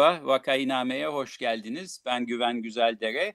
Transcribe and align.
Merhaba, 0.00 0.26
Vakainame'ye 0.26 1.06
hoş 1.06 1.38
geldiniz. 1.38 2.02
Ben 2.06 2.26
Güven 2.26 2.62
Güzeldere. 2.62 3.34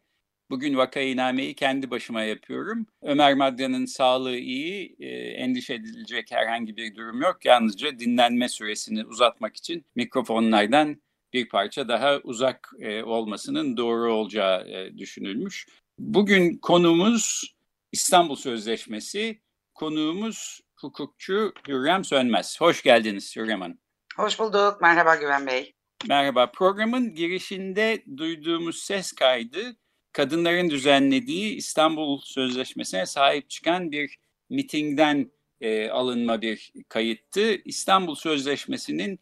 Bugün 0.49 0.77
Vakainame'yi 0.77 1.55
kendi 1.55 1.91
başıma 1.91 2.23
yapıyorum. 2.23 2.87
Ömer 3.01 3.33
Madra'nın 3.33 3.85
sağlığı 3.85 4.37
iyi, 4.37 4.95
e, 4.99 5.07
endişe 5.15 5.73
edilecek 5.73 6.31
herhangi 6.31 6.77
bir 6.77 6.95
durum 6.95 7.21
yok. 7.21 7.45
Yalnızca 7.45 7.99
dinlenme 7.99 8.49
süresini 8.49 9.05
uzatmak 9.05 9.55
için 9.55 9.85
mikrofonlardan 9.95 11.01
bir 11.33 11.49
parça 11.49 11.87
daha 11.87 12.17
uzak 12.23 12.69
e, 12.79 13.03
olmasının 13.03 13.77
doğru 13.77 14.13
olacağı 14.13 14.67
e, 14.67 14.97
düşünülmüş. 14.97 15.67
Bugün 15.99 16.57
konumuz 16.57 17.55
İstanbul 17.91 18.35
Sözleşmesi, 18.35 19.41
konuğumuz 19.73 20.61
hukukçu 20.75 21.53
Hürrem 21.67 22.03
Sönmez. 22.03 22.61
Hoş 22.61 22.83
geldiniz 22.83 23.35
Hürrem 23.35 23.61
Hanım. 23.61 23.77
Hoş 24.17 24.39
bulduk. 24.39 24.81
Merhaba 24.81 25.15
Güven 25.15 25.47
Bey. 25.47 25.74
Merhaba. 26.07 26.51
Programın 26.51 27.15
girişinde 27.15 28.03
duyduğumuz 28.17 28.83
ses 28.83 29.11
kaydı 29.11 29.75
kadınların 30.11 30.69
düzenlediği 30.69 31.55
İstanbul 31.55 32.21
Sözleşmesi'ne 32.21 33.05
sahip 33.05 33.49
çıkan 33.49 33.91
bir 33.91 34.17
mitingden 34.49 35.31
e, 35.61 35.89
alınma 35.89 36.41
bir 36.41 36.73
kayıttı. 36.89 37.55
İstanbul 37.65 38.15
Sözleşmesi'nin 38.15 39.19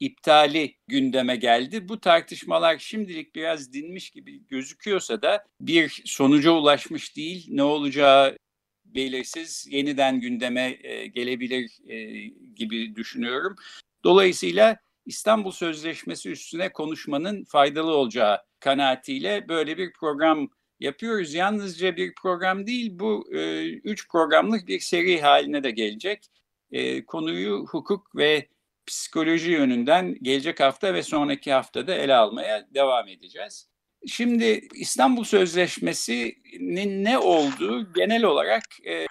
iptali 0.00 0.76
gündeme 0.88 1.36
geldi. 1.36 1.88
Bu 1.88 2.00
tartışmalar 2.00 2.78
şimdilik 2.78 3.34
biraz 3.34 3.72
dinmiş 3.72 4.10
gibi 4.10 4.46
gözüküyorsa 4.46 5.22
da 5.22 5.44
bir 5.60 6.02
sonuca 6.04 6.50
ulaşmış 6.50 7.16
değil. 7.16 7.46
Ne 7.50 7.62
olacağı 7.62 8.36
belirsiz, 8.84 9.66
yeniden 9.70 10.20
gündeme 10.20 10.78
e, 10.82 11.06
gelebilir 11.06 11.78
e, 11.88 12.24
gibi 12.56 12.96
düşünüyorum. 12.96 13.56
Dolayısıyla 14.04 14.85
İstanbul 15.06 15.50
Sözleşmesi 15.50 16.30
üstüne 16.30 16.72
konuşmanın 16.72 17.44
faydalı 17.44 17.94
olacağı 17.94 18.38
kanaatiyle 18.60 19.48
böyle 19.48 19.78
bir 19.78 19.92
program 19.92 20.48
yapıyoruz. 20.80 21.34
Yalnızca 21.34 21.96
bir 21.96 22.14
program 22.14 22.66
değil 22.66 22.90
bu 22.92 23.34
e, 23.34 23.70
üç 23.70 24.08
programlık 24.08 24.68
bir 24.68 24.80
seri 24.80 25.20
haline 25.20 25.62
de 25.62 25.70
gelecek. 25.70 26.26
E, 26.70 27.04
konuyu 27.04 27.66
hukuk 27.70 28.16
ve 28.16 28.48
psikoloji 28.86 29.50
yönünden 29.50 30.16
gelecek 30.22 30.60
hafta 30.60 30.94
ve 30.94 31.02
sonraki 31.02 31.52
haftada 31.52 31.94
ele 31.94 32.14
almaya 32.14 32.66
devam 32.74 33.08
edeceğiz. 33.08 33.68
Şimdi 34.06 34.68
İstanbul 34.74 35.24
Sözleşmesi'nin 35.24 37.04
ne 37.04 37.18
olduğu 37.18 37.92
genel 37.92 38.24
olarak 38.24 38.62
e, 38.86 39.06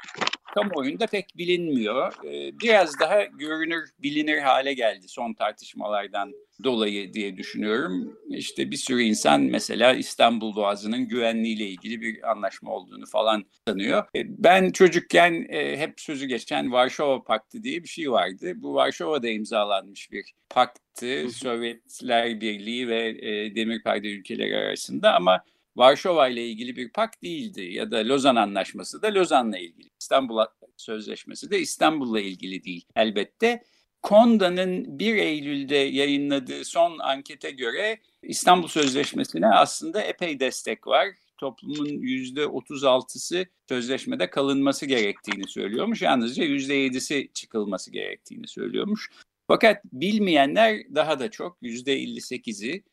kamuoyunda 0.55 1.07
pek 1.07 1.38
bilinmiyor. 1.38 2.13
Ee, 2.25 2.59
biraz 2.59 2.99
daha 2.99 3.23
görünür, 3.23 3.89
bilinir 3.99 4.38
hale 4.38 4.73
geldi 4.73 5.07
son 5.07 5.33
tartışmalardan 5.33 6.33
dolayı 6.63 7.13
diye 7.13 7.38
düşünüyorum. 7.38 8.19
İşte 8.29 8.71
bir 8.71 8.77
sürü 8.77 9.01
insan 9.01 9.41
mesela 9.41 9.93
İstanbul 9.93 10.55
Boğazı'nın 10.55 11.07
güvenliğiyle 11.07 11.66
ilgili 11.66 12.01
bir 12.01 12.31
anlaşma 12.31 12.71
olduğunu 12.71 13.05
falan 13.05 13.45
sanıyor. 13.67 14.03
Ee, 14.16 14.23
ben 14.43 14.69
çocukken 14.69 15.45
e, 15.49 15.77
hep 15.77 15.99
sözü 15.99 16.25
geçen 16.25 16.72
Varşova 16.72 17.23
Paktı 17.23 17.63
diye 17.63 17.83
bir 17.83 17.87
şey 17.87 18.11
vardı. 18.11 18.53
Bu 18.55 18.73
Varşova'da 18.73 19.29
imzalanmış 19.29 20.11
bir 20.11 20.25
paktı. 20.49 21.29
Sovyetler 21.31 22.41
Birliği 22.41 22.87
ve 22.87 23.07
e, 23.07 23.55
Demirperde 23.55 24.07
ülkeleri 24.07 24.57
arasında 24.57 25.13
ama 25.13 25.43
Varşova 25.75 26.27
ile 26.27 26.47
ilgili 26.47 26.75
bir 26.75 26.89
pakt 26.89 27.23
değildi 27.23 27.61
ya 27.61 27.91
da 27.91 27.97
Lozan 27.97 28.35
Anlaşması 28.35 29.01
da 29.01 29.13
Lozan'la 29.13 29.57
ilgili. 29.57 29.89
İstanbul 29.99 30.39
Sözleşmesi 30.77 31.51
de 31.51 31.59
İstanbul'la 31.59 32.19
ilgili 32.19 32.63
değil 32.63 32.85
elbette. 32.95 33.63
Konda'nın 34.01 34.99
1 34.99 35.15
Eylül'de 35.15 35.75
yayınladığı 35.75 36.65
son 36.65 36.99
ankete 36.99 37.51
göre 37.51 37.99
İstanbul 38.23 38.67
Sözleşmesi'ne 38.67 39.47
aslında 39.47 40.01
epey 40.01 40.39
destek 40.39 40.87
var. 40.87 41.07
Toplumun 41.37 41.85
%36'sı 41.85 43.45
sözleşmede 43.69 44.29
kalınması 44.29 44.85
gerektiğini 44.85 45.47
söylüyormuş. 45.47 46.01
Yalnızca 46.01 46.43
%7'si 46.43 47.33
çıkılması 47.33 47.91
gerektiğini 47.91 48.47
söylüyormuş. 48.47 49.09
Fakat 49.47 49.85
bilmeyenler 49.85 50.95
daha 50.95 51.19
da 51.19 51.31
çok 51.31 51.57
%58'i 51.61 52.83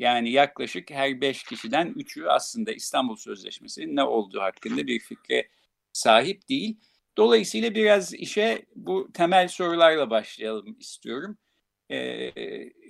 yani 0.00 0.30
yaklaşık 0.30 0.90
her 0.90 1.20
beş 1.20 1.42
kişiden 1.42 1.92
üçü 1.96 2.26
aslında 2.26 2.72
İstanbul 2.72 3.16
Sözleşmesi'nin 3.16 3.96
ne 3.96 4.04
olduğu 4.04 4.40
hakkında 4.40 4.86
bir 4.86 5.00
fikre 5.00 5.48
sahip 5.92 6.48
değil. 6.48 6.80
Dolayısıyla 7.16 7.74
biraz 7.74 8.14
işe 8.14 8.66
bu 8.74 9.12
temel 9.12 9.48
sorularla 9.48 10.10
başlayalım 10.10 10.76
istiyorum. 10.78 11.38
Ee, 11.90 12.32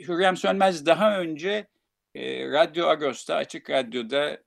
Hürrem 0.08 0.36
Sönmez 0.36 0.86
daha 0.86 1.20
önce 1.20 1.66
e, 2.14 2.48
Radyo 2.48 2.86
Agos'ta, 2.86 3.34
Açık 3.34 3.70
Radyo'da 3.70 4.42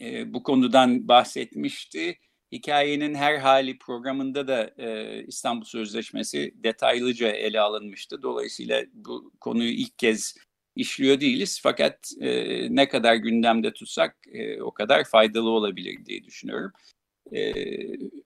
e, 0.00 0.34
bu 0.34 0.42
konudan 0.42 1.08
bahsetmişti. 1.08 2.18
Hikayenin 2.52 3.14
her 3.14 3.38
hali 3.38 3.78
programında 3.78 4.48
da 4.48 4.74
e, 4.78 5.22
İstanbul 5.26 5.64
Sözleşmesi 5.64 6.54
detaylıca 6.56 7.28
ele 7.28 7.60
alınmıştı. 7.60 8.22
Dolayısıyla 8.22 8.84
bu 8.92 9.32
konuyu 9.40 9.70
ilk 9.70 9.98
kez 9.98 10.34
işliyor 10.78 11.20
değiliz. 11.20 11.60
Fakat 11.62 12.10
e, 12.20 12.30
ne 12.76 12.88
kadar 12.88 13.14
gündemde 13.14 13.72
tutsak 13.72 14.16
e, 14.32 14.62
o 14.62 14.70
kadar 14.70 15.04
faydalı 15.04 15.50
olabilir 15.50 16.04
diye 16.04 16.24
düşünüyorum. 16.24 16.72
E, 17.32 17.52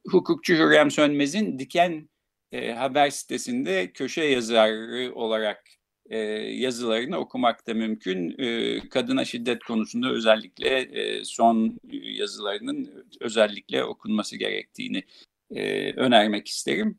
hukukçu 0.06 0.54
Hürrem 0.54 0.90
Sönmez'in 0.90 1.58
Diken 1.58 2.08
e, 2.52 2.72
haber 2.72 3.10
sitesinde 3.10 3.92
köşe 3.92 4.24
yazarı 4.24 5.14
olarak 5.14 5.64
e, 6.10 6.18
yazılarını 6.18 7.16
okumak 7.16 7.66
da 7.66 7.74
mümkün. 7.74 8.34
E, 8.38 8.78
kadına 8.88 9.24
şiddet 9.24 9.64
konusunda 9.64 10.10
özellikle 10.10 10.78
e, 10.78 11.24
son 11.24 11.78
yazılarının 11.92 13.06
özellikle 13.20 13.84
okunması 13.84 14.36
gerektiğini 14.36 15.02
e, 15.50 15.92
önermek 15.92 16.48
isterim. 16.48 16.98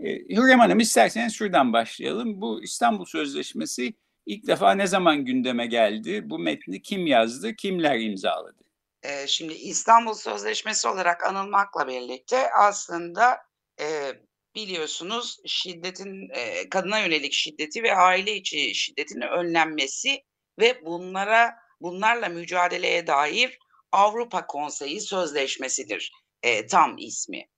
E, 0.00 0.36
Hürrem 0.36 0.58
Hanım 0.58 0.80
isterseniz 0.80 1.34
şuradan 1.34 1.72
başlayalım. 1.72 2.40
Bu 2.40 2.62
İstanbul 2.62 3.04
Sözleşmesi 3.04 3.94
İlk 4.26 4.46
defa 4.46 4.72
ne 4.74 4.86
zaman 4.86 5.24
gündeme 5.24 5.66
geldi? 5.66 6.30
Bu 6.30 6.38
metni 6.38 6.82
kim 6.82 7.06
yazdı, 7.06 7.56
kimler 7.56 8.00
imzaladı? 8.00 8.64
Ee, 9.02 9.26
şimdi 9.26 9.52
İstanbul 9.52 10.14
Sözleşmesi 10.14 10.88
olarak 10.88 11.26
anılmakla 11.26 11.88
birlikte 11.88 12.50
aslında 12.52 13.38
e, 13.80 14.12
biliyorsunuz 14.54 15.38
şiddetin 15.46 16.28
e, 16.34 16.68
kadına 16.68 16.98
yönelik 16.98 17.32
şiddeti 17.32 17.82
ve 17.82 17.94
aile 17.94 18.36
içi 18.36 18.74
şiddetin 18.74 19.20
önlenmesi 19.20 20.22
ve 20.60 20.84
bunlara 20.84 21.54
bunlarla 21.80 22.28
mücadeleye 22.28 23.06
dair 23.06 23.58
Avrupa 23.92 24.46
Konseyi 24.46 25.00
Sözleşmesidir 25.00 26.12
e, 26.42 26.66
tam 26.66 26.98
ismi. 26.98 27.48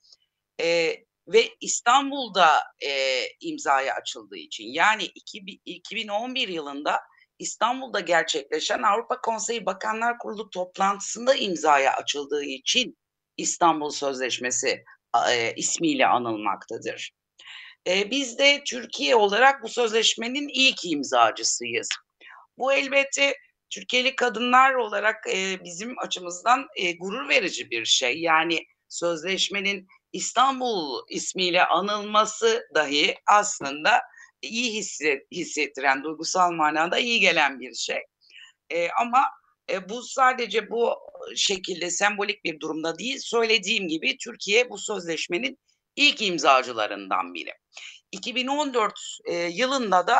Ve 1.28 1.48
İstanbul'da 1.60 2.62
e, 2.86 3.22
imzaya 3.40 3.94
açıldığı 3.94 4.36
için 4.36 4.64
yani 4.64 5.04
iki, 5.04 5.38
2011 5.64 6.48
yılında 6.48 7.00
İstanbul'da 7.38 8.00
gerçekleşen 8.00 8.82
Avrupa 8.82 9.20
Konseyi 9.20 9.66
Bakanlar 9.66 10.18
Kurulu 10.18 10.50
toplantısında 10.50 11.34
imzaya 11.34 11.96
açıldığı 11.96 12.44
için 12.44 12.98
İstanbul 13.36 13.90
Sözleşmesi 13.90 14.84
e, 15.30 15.54
ismiyle 15.54 16.06
anılmaktadır. 16.06 17.12
E, 17.86 18.10
biz 18.10 18.38
de 18.38 18.62
Türkiye 18.64 19.14
olarak 19.14 19.62
bu 19.62 19.68
sözleşmenin 19.68 20.48
ilk 20.48 20.84
imzacısıyız. 20.84 21.88
Bu 22.58 22.72
elbette 22.72 23.36
Türkiye'li 23.70 24.16
kadınlar 24.16 24.74
olarak 24.74 25.26
e, 25.34 25.64
bizim 25.64 25.98
açımızdan 25.98 26.66
e, 26.76 26.92
gurur 26.92 27.28
verici 27.28 27.70
bir 27.70 27.84
şey. 27.84 28.20
Yani 28.20 28.66
sözleşmenin 28.88 29.86
İstanbul 30.16 31.02
ismiyle 31.08 31.66
anılması 31.66 32.68
dahi 32.74 33.14
aslında 33.26 34.00
iyi 34.42 34.72
hisset, 34.72 35.32
hissettiren, 35.32 36.04
duygusal 36.04 36.52
manada 36.52 36.98
iyi 36.98 37.20
gelen 37.20 37.60
bir 37.60 37.74
şey. 37.74 37.98
E, 38.70 38.88
ama 38.90 39.24
e, 39.70 39.88
bu 39.88 40.02
sadece 40.02 40.70
bu 40.70 40.94
şekilde 41.36 41.90
sembolik 41.90 42.44
bir 42.44 42.60
durumda 42.60 42.98
değil. 42.98 43.18
Söylediğim 43.18 43.88
gibi 43.88 44.16
Türkiye 44.16 44.70
bu 44.70 44.78
sözleşmenin 44.78 45.58
ilk 45.96 46.22
imzacılarından 46.22 47.34
biri. 47.34 47.52
2014 48.12 48.92
e, 49.24 49.34
yılında 49.34 50.06
da 50.06 50.18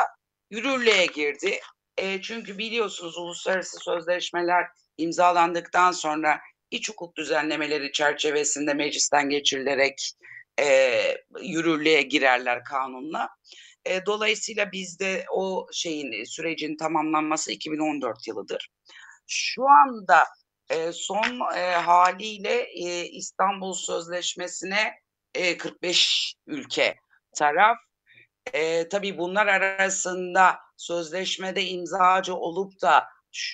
yürürlüğe 0.49 1.05
girdi. 1.05 1.59
E, 1.97 2.21
çünkü 2.21 2.57
biliyorsunuz 2.57 3.17
uluslararası 3.17 3.77
sözleşmeler 3.79 4.65
imzalandıktan 4.97 5.91
sonra 5.91 6.39
iç 6.71 6.89
hukuk 6.89 7.15
düzenlemeleri 7.15 7.91
çerçevesinde 7.91 8.73
meclisten 8.73 9.29
geçirilerek 9.29 10.11
e, 10.59 10.65
yürürlüğe 11.41 12.01
girerler 12.01 12.63
kanunla. 12.63 13.29
E, 13.85 14.05
dolayısıyla 14.05 14.71
bizde 14.71 15.25
o 15.31 15.67
şeyin 15.73 16.23
sürecin 16.23 16.77
tamamlanması 16.77 17.51
2014 17.51 18.27
yılıdır. 18.27 18.69
Şu 19.27 19.63
anda 19.69 20.23
e, 20.69 20.91
son 20.91 21.55
e, 21.55 21.71
haliyle 21.71 22.61
e, 22.61 23.05
İstanbul 23.05 23.73
Sözleşmesi'ne 23.73 24.93
e, 25.35 25.57
45 25.57 26.33
ülke 26.47 26.95
taraf. 27.35 27.77
E, 28.53 28.89
tabii 28.89 29.17
bunlar 29.17 29.47
arasında 29.47 30.59
sözleşmede 30.77 31.65
imzacı 31.65 32.35
olup 32.35 32.81
da 32.81 33.07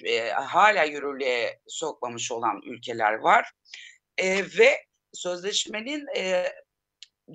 e, 0.05 0.29
hala 0.29 0.83
yürürlüğe 0.83 1.59
sokmamış 1.67 2.31
olan 2.31 2.61
ülkeler 2.65 3.13
var. 3.13 3.51
E, 4.17 4.37
ve 4.59 4.85
sözleşmenin 5.13 6.05
e, 6.17 6.53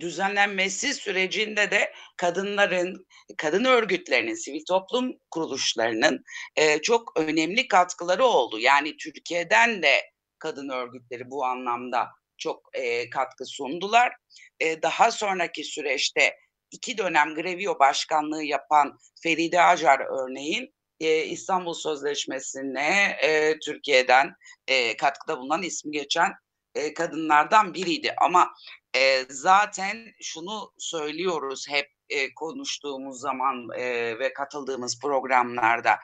düzenlenmesi 0.00 0.94
sürecinde 0.94 1.70
de 1.70 1.92
kadınların, 2.16 3.06
kadın 3.36 3.64
örgütlerinin, 3.64 4.34
sivil 4.34 4.64
toplum 4.68 5.12
kuruluşlarının 5.30 6.24
e, 6.56 6.82
çok 6.82 7.20
önemli 7.20 7.68
katkıları 7.68 8.24
oldu. 8.24 8.58
Yani 8.58 8.96
Türkiye'den 8.96 9.82
de 9.82 10.10
kadın 10.38 10.68
örgütleri 10.68 11.30
bu 11.30 11.44
anlamda 11.44 12.08
çok 12.38 12.70
e, 12.72 13.10
katkı 13.10 13.46
sundular. 13.46 14.12
E, 14.60 14.82
daha 14.82 15.10
sonraki 15.10 15.64
süreçte 15.64 16.36
iki 16.70 16.98
dönem 16.98 17.34
Grevio 17.34 17.78
başkanlığı 17.78 18.44
yapan 18.44 18.98
Feride 19.22 19.60
Acar 19.62 20.00
örneğin 20.00 20.74
e, 21.00 21.24
İstanbul 21.24 21.74
Sözleşmesi'ne 21.74 23.18
e, 23.22 23.58
Türkiye'den 23.58 24.34
e, 24.66 24.96
katkıda 24.96 25.38
bulunan 25.38 25.62
ismi 25.62 25.92
geçen 25.92 26.32
e, 26.74 26.94
kadınlardan 26.94 27.74
biriydi. 27.74 28.14
Ama 28.20 28.54
e, 28.96 29.24
zaten 29.28 30.06
şunu 30.20 30.72
söylüyoruz 30.78 31.68
hep 31.68 31.88
e, 32.08 32.34
konuştuğumuz 32.34 33.20
zaman 33.20 33.68
e, 33.76 34.18
ve 34.18 34.32
katıldığımız 34.32 35.00
programlarda 35.00 35.98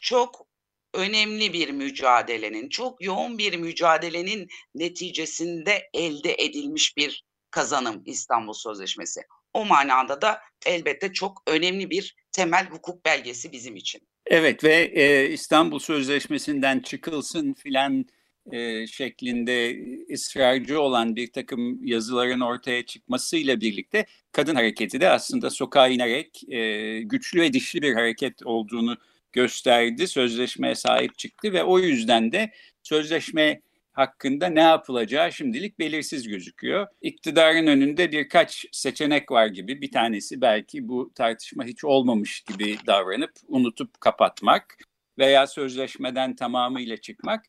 çok 0.00 0.46
önemli 0.94 1.52
bir 1.52 1.70
mücadelenin, 1.70 2.68
çok 2.68 3.02
yoğun 3.04 3.38
bir 3.38 3.56
mücadelenin 3.56 4.48
neticesinde 4.74 5.90
elde 5.94 6.34
edilmiş 6.38 6.96
bir 6.96 7.24
kazanım 7.50 8.02
İstanbul 8.06 8.52
Sözleşmesi. 8.52 9.20
O 9.52 9.64
manada 9.64 10.22
da 10.22 10.40
elbette 10.66 11.12
çok 11.12 11.42
önemli 11.46 11.90
bir 11.90 12.16
temel 12.38 12.66
hukuk 12.66 13.04
belgesi 13.04 13.52
bizim 13.52 13.76
için. 13.76 14.00
Evet 14.26 14.64
ve 14.64 14.74
e, 14.74 15.28
İstanbul 15.28 15.78
Sözleşmesi'nden 15.78 16.80
çıkılsın 16.80 17.54
filan 17.54 18.06
e, 18.52 18.86
şeklinde 18.86 19.76
ısrarcı 20.12 20.80
olan 20.80 21.16
bir 21.16 21.32
takım 21.32 21.86
yazıların 21.86 22.40
ortaya 22.40 22.86
çıkmasıyla 22.86 23.60
birlikte 23.60 24.06
kadın 24.32 24.54
hareketi 24.54 25.00
de 25.00 25.08
aslında 25.08 25.50
sokağa 25.50 25.88
inerek 25.88 26.42
e, 26.48 27.00
güçlü 27.00 27.40
ve 27.40 27.52
dişli 27.52 27.82
bir 27.82 27.94
hareket 27.94 28.46
olduğunu 28.46 28.96
gösterdi. 29.32 30.08
Sözleşmeye 30.08 30.74
sahip 30.74 31.18
çıktı 31.18 31.52
ve 31.52 31.64
o 31.64 31.78
yüzden 31.78 32.32
de 32.32 32.50
sözleşme 32.82 33.60
hakkında 33.98 34.46
ne 34.46 34.60
yapılacağı 34.60 35.32
şimdilik 35.32 35.78
belirsiz 35.78 36.28
gözüküyor. 36.28 36.86
İktidarın 37.02 37.66
önünde 37.66 38.12
birkaç 38.12 38.66
seçenek 38.72 39.30
var 39.30 39.46
gibi. 39.46 39.80
Bir 39.80 39.92
tanesi 39.92 40.40
belki 40.40 40.88
bu 40.88 41.12
tartışma 41.14 41.64
hiç 41.64 41.84
olmamış 41.84 42.40
gibi 42.40 42.76
davranıp 42.86 43.30
unutup 43.48 44.00
kapatmak 44.00 44.76
veya 45.18 45.46
sözleşmeden 45.46 46.36
tamamıyla 46.36 46.96
çıkmak 46.96 47.44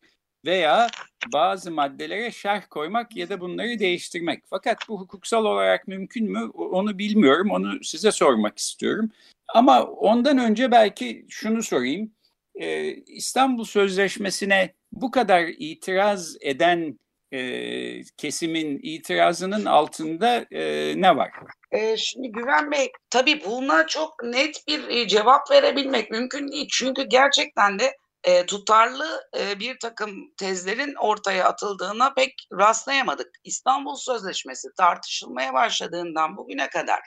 veya 0.45 0.87
bazı 1.33 1.71
maddelere 1.71 2.31
şerh 2.31 2.61
koymak 2.69 3.15
ya 3.15 3.29
da 3.29 3.39
bunları 3.39 3.79
değiştirmek. 3.79 4.43
Fakat 4.49 4.77
bu 4.89 5.01
hukuksal 5.01 5.45
olarak 5.45 5.87
mümkün 5.87 6.31
mü 6.31 6.49
onu 6.53 6.97
bilmiyorum. 6.97 7.51
Onu 7.51 7.83
size 7.83 8.11
sormak 8.11 8.57
istiyorum. 8.57 9.11
Ama 9.47 9.83
ondan 9.83 10.37
önce 10.37 10.71
belki 10.71 11.25
şunu 11.29 11.63
sorayım. 11.63 12.11
Ee, 12.55 12.93
İstanbul 12.93 13.63
Sözleşmesi'ne 13.63 14.78
bu 14.91 15.11
kadar 15.11 15.47
itiraz 15.57 16.35
eden 16.41 16.99
e, 17.31 18.03
kesimin 18.03 18.79
itirazının 18.83 19.65
altında 19.65 20.45
e, 20.51 20.93
ne 21.01 21.15
var? 21.15 21.31
E, 21.71 21.97
şimdi 21.97 22.31
Güven 22.31 22.71
Bey 22.71 22.91
tabii 23.09 23.45
buna 23.45 23.87
çok 23.87 24.23
net 24.23 24.67
bir 24.67 24.87
e, 24.87 25.07
cevap 25.07 25.51
verebilmek 25.51 26.11
mümkün 26.11 26.47
değil. 26.47 26.67
Çünkü 26.71 27.03
gerçekten 27.03 27.79
de 27.79 27.95
e, 28.23 28.45
tutarlı 28.45 29.21
e, 29.37 29.59
bir 29.59 29.79
takım 29.79 30.33
tezlerin 30.37 30.95
ortaya 30.95 31.45
atıldığına 31.45 32.13
pek 32.13 32.33
rastlayamadık. 32.59 33.27
İstanbul 33.43 33.95
Sözleşmesi 33.95 34.67
tartışılmaya 34.77 35.53
başladığından 35.53 36.37
bugüne 36.37 36.69
kadar 36.69 36.99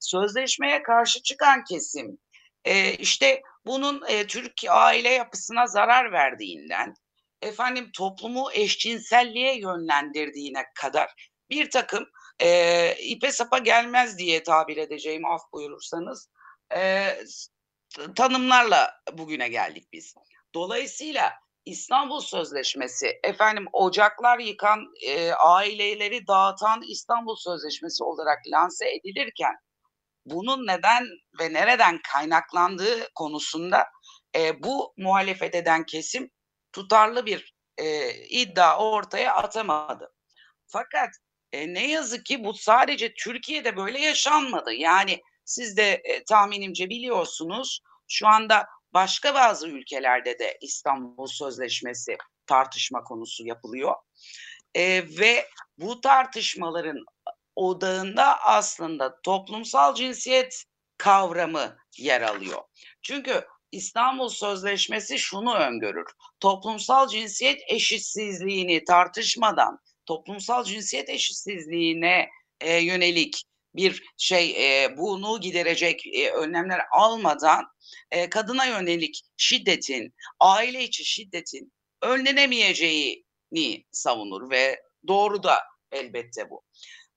sözleşmeye 0.00 0.82
karşı 0.82 1.22
çıkan 1.22 1.64
kesim 1.64 2.18
e, 2.64 2.92
işte 2.92 3.42
bunun 3.66 4.02
e, 4.08 4.26
Türk 4.26 4.52
aile 4.70 5.08
yapısına 5.08 5.66
zarar 5.66 6.12
verdiğinden 6.12 6.94
efendim 7.42 7.90
toplumu 7.96 8.52
eşcinselliğe 8.52 9.58
yönlendirdiğine 9.58 10.64
kadar 10.74 11.30
bir 11.50 11.70
takım 11.70 12.06
e, 12.42 12.94
ipe 12.98 13.32
sapa 13.32 13.58
gelmez 13.58 14.18
diye 14.18 14.42
tabir 14.42 14.76
edeceğim 14.76 15.24
af 15.24 15.40
buyurursanız 15.52 16.28
e, 16.76 17.14
tanımlarla 18.16 19.00
bugüne 19.12 19.48
geldik 19.48 19.88
biz. 19.92 20.14
Dolayısıyla 20.54 21.32
İstanbul 21.64 22.20
Sözleşmesi, 22.20 23.20
efendim 23.24 23.66
ocaklar 23.72 24.38
yıkan, 24.38 24.80
e, 25.06 25.32
aileleri 25.32 26.26
dağıtan 26.26 26.82
İstanbul 26.82 27.36
Sözleşmesi 27.36 28.04
olarak 28.04 28.38
lanse 28.46 28.94
edilirken 28.94 29.54
bunun 30.26 30.66
neden 30.66 31.04
ve 31.40 31.52
nereden 31.52 32.00
kaynaklandığı 32.12 33.08
konusunda 33.14 33.86
e, 34.36 34.62
bu 34.62 34.94
muhalefet 34.96 35.54
eden 35.54 35.84
kesim 35.84 36.30
tutarlı 36.72 37.26
bir 37.26 37.54
e, 37.78 38.14
iddia 38.14 38.78
ortaya 38.78 39.34
atamadı. 39.34 40.12
Fakat 40.66 41.10
e, 41.52 41.74
ne 41.74 41.90
yazık 41.90 42.26
ki 42.26 42.44
bu 42.44 42.54
sadece 42.54 43.14
Türkiye'de 43.14 43.76
böyle 43.76 44.00
yaşanmadı. 44.00 44.72
Yani 44.72 45.22
siz 45.44 45.76
de 45.76 45.92
e, 46.04 46.24
tahminimce 46.24 46.88
biliyorsunuz 46.90 47.80
şu 48.08 48.28
anda 48.28 48.66
başka 48.92 49.34
bazı 49.34 49.68
ülkelerde 49.68 50.38
de 50.38 50.58
İstanbul 50.60 51.26
Sözleşmesi 51.26 52.18
tartışma 52.46 53.04
konusu 53.04 53.46
yapılıyor. 53.46 53.94
E, 54.74 55.02
ve 55.18 55.48
bu 55.78 56.00
tartışmaların 56.00 57.04
odağında 57.56 58.40
aslında 58.40 59.20
toplumsal 59.22 59.94
cinsiyet 59.94 60.64
kavramı 60.96 61.76
yer 61.98 62.22
alıyor. 62.22 62.62
Çünkü 63.02 63.46
İstanbul 63.72 64.28
Sözleşmesi 64.28 65.18
şunu 65.18 65.54
öngörür. 65.54 66.06
Toplumsal 66.40 67.08
cinsiyet 67.08 67.60
eşitsizliğini 67.68 68.84
tartışmadan 68.84 69.78
toplumsal 70.06 70.64
cinsiyet 70.64 71.08
eşitsizliğine 71.08 72.28
e, 72.60 72.76
yönelik 72.76 73.44
bir 73.74 74.04
şey 74.16 74.50
e, 74.84 74.96
bunu 74.96 75.40
giderecek 75.40 76.06
e, 76.06 76.30
önlemler 76.30 76.80
almadan 76.92 77.64
e, 78.10 78.30
kadına 78.30 78.66
yönelik 78.66 79.22
şiddetin, 79.36 80.14
aile 80.40 80.84
içi 80.84 81.04
şiddetin 81.04 81.72
önlenemeyeceğini 82.02 83.84
savunur 83.90 84.50
ve 84.50 84.82
doğru 85.08 85.42
da 85.42 85.58
elbette 85.92 86.50
bu. 86.50 86.62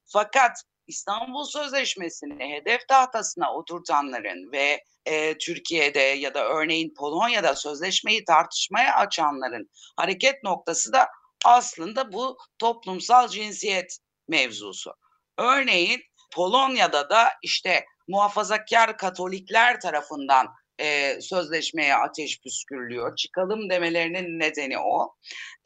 Fakat 0.06 0.64
İstanbul 0.88 1.44
Sözleşmesi'ni 1.44 2.54
hedef 2.54 2.88
tahtasına 2.88 3.54
oturtanların 3.54 4.52
ve 4.52 4.84
e, 5.06 5.38
Türkiye'de 5.38 6.00
ya 6.00 6.34
da 6.34 6.48
örneğin 6.48 6.94
Polonya'da 6.98 7.56
sözleşmeyi 7.56 8.26
tartışmaya 8.26 8.96
açanların 8.96 9.70
hareket 9.98 10.44
noktası 10.44 10.94
da 10.94 11.08
aslında 11.46 12.14
bu 12.14 12.38
toplumsal 12.60 13.28
cinsiyet 13.28 13.98
mevzusu. 14.28 14.94
Örneğin 15.38 16.02
Polonya'da 16.36 17.10
da 17.10 17.30
işte 17.44 17.86
muhafazakar 18.08 18.98
Katolikler 18.98 19.80
tarafından 19.80 20.48
e, 20.80 21.22
sözleşmeye 21.22 21.96
ateş 21.96 22.42
püskürülüyor. 22.42 23.16
Çıkalım 23.16 23.70
demelerinin 23.70 24.40
nedeni 24.40 24.80
o. 24.80 25.16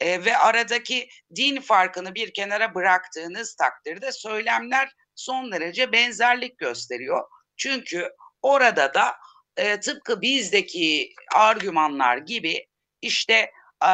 E, 0.00 0.24
ve 0.24 0.36
aradaki 0.36 1.08
din 1.36 1.60
farkını 1.60 2.14
bir 2.14 2.32
kenara 2.32 2.74
bıraktığınız 2.74 3.56
takdirde 3.56 4.12
söylemler 4.12 4.88
son 5.18 5.52
derece 5.52 5.92
benzerlik 5.92 6.58
gösteriyor. 6.58 7.24
Çünkü 7.56 8.10
orada 8.42 8.94
da 8.94 9.14
e, 9.56 9.80
tıpkı 9.80 10.20
bizdeki 10.20 11.14
argümanlar 11.34 12.16
gibi 12.16 12.66
işte 13.02 13.50
e, 13.84 13.92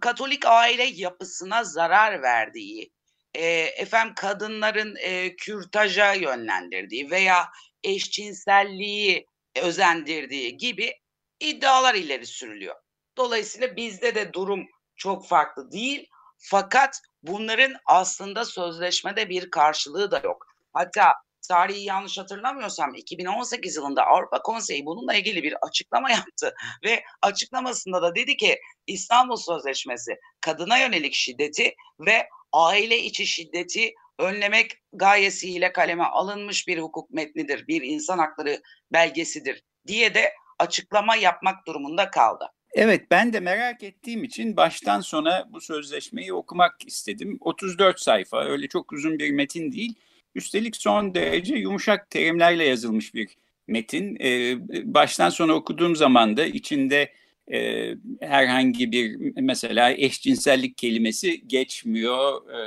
Katolik 0.00 0.46
aile 0.46 0.84
yapısına 0.84 1.64
zarar 1.64 2.22
verdiği, 2.22 2.92
e, 3.34 3.46
efendim 3.60 4.14
kadınların 4.14 4.96
e, 5.00 5.36
kürtaja 5.36 6.12
yönlendirdiği 6.12 7.10
veya 7.10 7.48
eşcinselliği 7.84 9.26
özendirdiği 9.62 10.56
gibi 10.56 10.94
iddialar 11.40 11.94
ileri 11.94 12.26
sürülüyor. 12.26 12.74
Dolayısıyla 13.16 13.76
bizde 13.76 14.14
de 14.14 14.32
durum 14.32 14.66
çok 14.96 15.28
farklı 15.28 15.72
değil. 15.72 16.08
Fakat 16.38 17.00
bunların 17.26 17.72
aslında 17.86 18.44
sözleşmede 18.44 19.28
bir 19.28 19.50
karşılığı 19.50 20.10
da 20.10 20.20
yok. 20.24 20.46
Hatta 20.72 21.14
tarihi 21.48 21.84
yanlış 21.84 22.18
hatırlamıyorsam 22.18 22.94
2018 22.94 23.76
yılında 23.76 24.06
Avrupa 24.06 24.42
Konseyi 24.42 24.86
bununla 24.86 25.14
ilgili 25.14 25.42
bir 25.42 25.54
açıklama 25.62 26.10
yaptı 26.10 26.54
ve 26.84 27.02
açıklamasında 27.22 28.02
da 28.02 28.14
dedi 28.14 28.36
ki 28.36 28.60
İstanbul 28.86 29.36
Sözleşmesi 29.36 30.16
kadına 30.40 30.78
yönelik 30.78 31.14
şiddeti 31.14 31.74
ve 32.00 32.28
aile 32.52 32.98
içi 32.98 33.26
şiddeti 33.26 33.94
önlemek 34.18 34.72
gayesiyle 34.92 35.72
kaleme 35.72 36.04
alınmış 36.04 36.68
bir 36.68 36.78
hukuk 36.78 37.10
metnidir, 37.10 37.66
bir 37.66 37.82
insan 37.82 38.18
hakları 38.18 38.62
belgesidir 38.92 39.62
diye 39.86 40.14
de 40.14 40.32
açıklama 40.58 41.16
yapmak 41.16 41.66
durumunda 41.66 42.10
kaldı. 42.10 42.50
Evet 42.76 43.10
ben 43.10 43.32
de 43.32 43.40
merak 43.40 43.82
ettiğim 43.82 44.24
için 44.24 44.56
baştan 44.56 45.00
sona 45.00 45.48
bu 45.52 45.60
sözleşmeyi 45.60 46.32
okumak 46.32 46.86
istedim. 46.86 47.38
34 47.40 48.00
sayfa 48.00 48.44
öyle 48.44 48.68
çok 48.68 48.92
uzun 48.92 49.18
bir 49.18 49.30
metin 49.30 49.72
değil. 49.72 49.94
Üstelik 50.34 50.76
son 50.76 51.14
derece 51.14 51.54
yumuşak 51.54 52.10
terimlerle 52.10 52.64
yazılmış 52.64 53.14
bir 53.14 53.28
metin. 53.68 54.16
Ee, 54.20 54.56
baştan 54.94 55.30
sona 55.30 55.52
okuduğum 55.52 55.96
zaman 55.96 56.36
da 56.36 56.46
içinde 56.46 57.12
e, 57.52 57.90
herhangi 58.20 58.92
bir 58.92 59.16
mesela 59.40 59.92
eşcinsellik 59.92 60.78
kelimesi 60.78 61.48
geçmiyor. 61.48 62.50
E, 62.50 62.60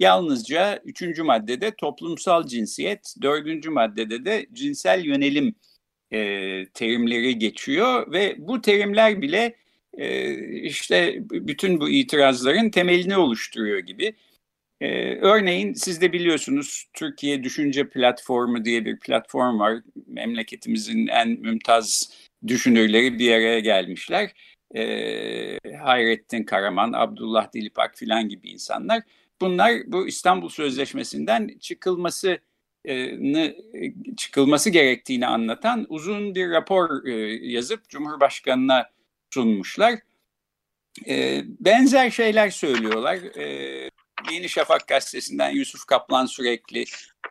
yalnızca 0.00 0.80
üçüncü 0.84 1.22
maddede 1.22 1.70
toplumsal 1.70 2.46
cinsiyet, 2.46 3.14
dördüncü 3.22 3.70
maddede 3.70 4.24
de 4.24 4.46
cinsel 4.52 5.04
yönelim 5.04 5.54
e, 6.12 6.66
terimleri 6.74 7.38
geçiyor 7.38 8.12
ve 8.12 8.34
bu 8.38 8.60
terimler 8.62 9.22
bile 9.22 9.56
e, 9.98 10.34
işte 10.62 11.18
bütün 11.20 11.80
bu 11.80 11.88
itirazların 11.88 12.70
temelini 12.70 13.16
oluşturuyor 13.16 13.78
gibi. 13.78 14.14
Ee, 14.82 15.16
örneğin 15.16 15.72
siz 15.72 16.00
de 16.00 16.12
biliyorsunuz 16.12 16.84
Türkiye 16.92 17.42
Düşünce 17.44 17.88
Platformu 17.88 18.64
diye 18.64 18.84
bir 18.84 18.98
platform 18.98 19.58
var. 19.58 19.82
Memleketimizin 20.06 21.06
en 21.06 21.28
mümtaz 21.28 22.12
düşünürleri 22.46 23.18
bir 23.18 23.32
araya 23.32 23.60
gelmişler. 23.60 24.32
Ee, 24.74 25.58
Hayrettin 25.82 26.44
Karaman, 26.44 26.92
Abdullah 26.92 27.52
Dilipak 27.52 27.96
filan 27.96 28.28
gibi 28.28 28.50
insanlar. 28.50 29.02
Bunlar 29.40 29.72
bu 29.86 30.08
İstanbul 30.08 30.48
Sözleşmesi'nden 30.48 31.58
çıkılması 31.60 32.38
çıkılması 34.16 34.70
gerektiğini 34.70 35.26
anlatan 35.26 35.86
uzun 35.88 36.34
bir 36.34 36.50
rapor 36.50 37.06
e, 37.06 37.12
yazıp 37.46 37.88
Cumhurbaşkanı'na 37.88 38.90
sunmuşlar. 39.30 39.98
E, 41.08 41.42
benzer 41.60 42.10
şeyler 42.10 42.50
söylüyorlar. 42.50 43.16
E, 43.36 43.90
Yeni 44.32 44.48
Şafak 44.48 44.88
gazetesinden 44.88 45.50
Yusuf 45.50 45.86
Kaplan 45.86 46.26
sürekli 46.26 46.84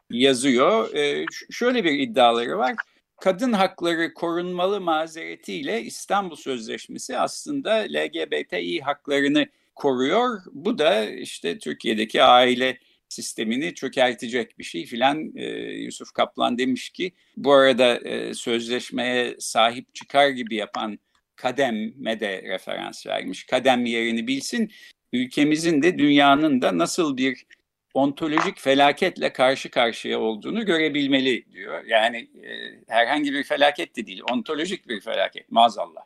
yazıyor. 0.10 0.94
E, 0.96 1.26
şöyle 1.52 1.84
bir 1.84 2.00
iddiaları 2.00 2.58
var. 2.58 2.76
Kadın 3.22 3.54
hakları 3.54 4.14
korunmalı 4.14 4.82
mazeretiyle 4.82 5.82
İstanbul 5.82 6.36
Sözleşmesi 6.36 7.18
aslında 7.18 7.74
LGBTİ 7.74 8.80
haklarını 8.82 9.48
koruyor. 9.76 10.42
Bu 10.52 10.78
da 10.78 11.06
işte 11.06 11.60
Türkiye'deki 11.60 12.24
aile 12.24 12.78
sistemini 13.12 13.74
çökertecek 13.74 14.60
bir 14.60 14.64
şey 14.64 14.86
filan. 14.86 15.32
E, 15.36 15.46
Yusuf 15.72 16.12
Kaplan 16.14 16.58
demiş 16.58 16.90
ki 16.90 17.12
bu 17.38 17.54
arada 17.54 17.98
e, 17.98 18.34
sözleşmeye 18.34 19.36
sahip 19.40 19.96
çıkar 19.96 20.30
gibi 20.30 20.56
yapan 20.56 21.00
Kadem'e 21.36 22.20
de 22.20 22.42
referans 22.44 23.08
vermiş. 23.08 23.46
Kadem 23.46 23.86
yerini 23.86 24.28
bilsin 24.28 24.72
ülkemizin 25.14 25.82
de 25.82 25.98
dünyanın 25.98 26.62
da 26.62 26.78
nasıl 26.78 27.18
bir 27.18 27.46
ontolojik 27.94 28.60
felaketle 28.60 29.34
karşı 29.34 29.70
karşıya 29.70 30.20
olduğunu 30.20 30.66
görebilmeli 30.66 31.46
diyor. 31.52 31.84
Yani 31.86 32.18
e, 32.18 32.50
herhangi 32.88 33.34
bir 33.34 33.44
felaket 33.44 33.96
de 33.96 34.08
değil, 34.08 34.22
ontolojik 34.32 34.88
bir 34.88 35.02
felaket 35.02 35.52
maazallah 35.52 36.02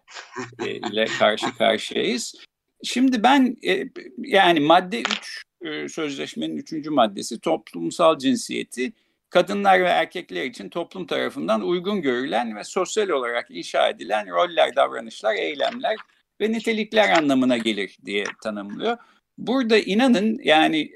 e, 0.65 0.71
ile 0.71 1.05
karşı 1.05 1.57
karşıyayız. 1.57 2.35
Şimdi 2.83 3.23
ben 3.23 3.57
e, 3.67 3.83
yani 4.17 4.59
madde 4.59 5.01
3 5.01 5.43
e, 5.65 5.89
sözleşmenin 5.89 6.57
3. 6.57 6.87
maddesi 6.87 7.39
toplumsal 7.39 8.17
cinsiyeti 8.17 8.93
kadınlar 9.29 9.79
ve 9.79 9.87
erkekler 9.87 10.45
için 10.45 10.69
toplum 10.69 11.07
tarafından 11.07 11.61
uygun 11.61 12.01
görülen 12.01 12.55
ve 12.55 12.63
sosyal 12.63 13.09
olarak 13.09 13.47
inşa 13.49 13.89
edilen 13.89 14.29
roller, 14.29 14.75
davranışlar, 14.75 15.35
eylemler 15.35 15.95
ve 16.41 16.51
nitelikler 16.51 17.09
anlamına 17.09 17.57
gelir 17.57 17.97
diye 18.05 18.23
tanımlıyor. 18.43 18.97
Burada 19.37 19.77
inanın 19.77 20.39
yani 20.43 20.91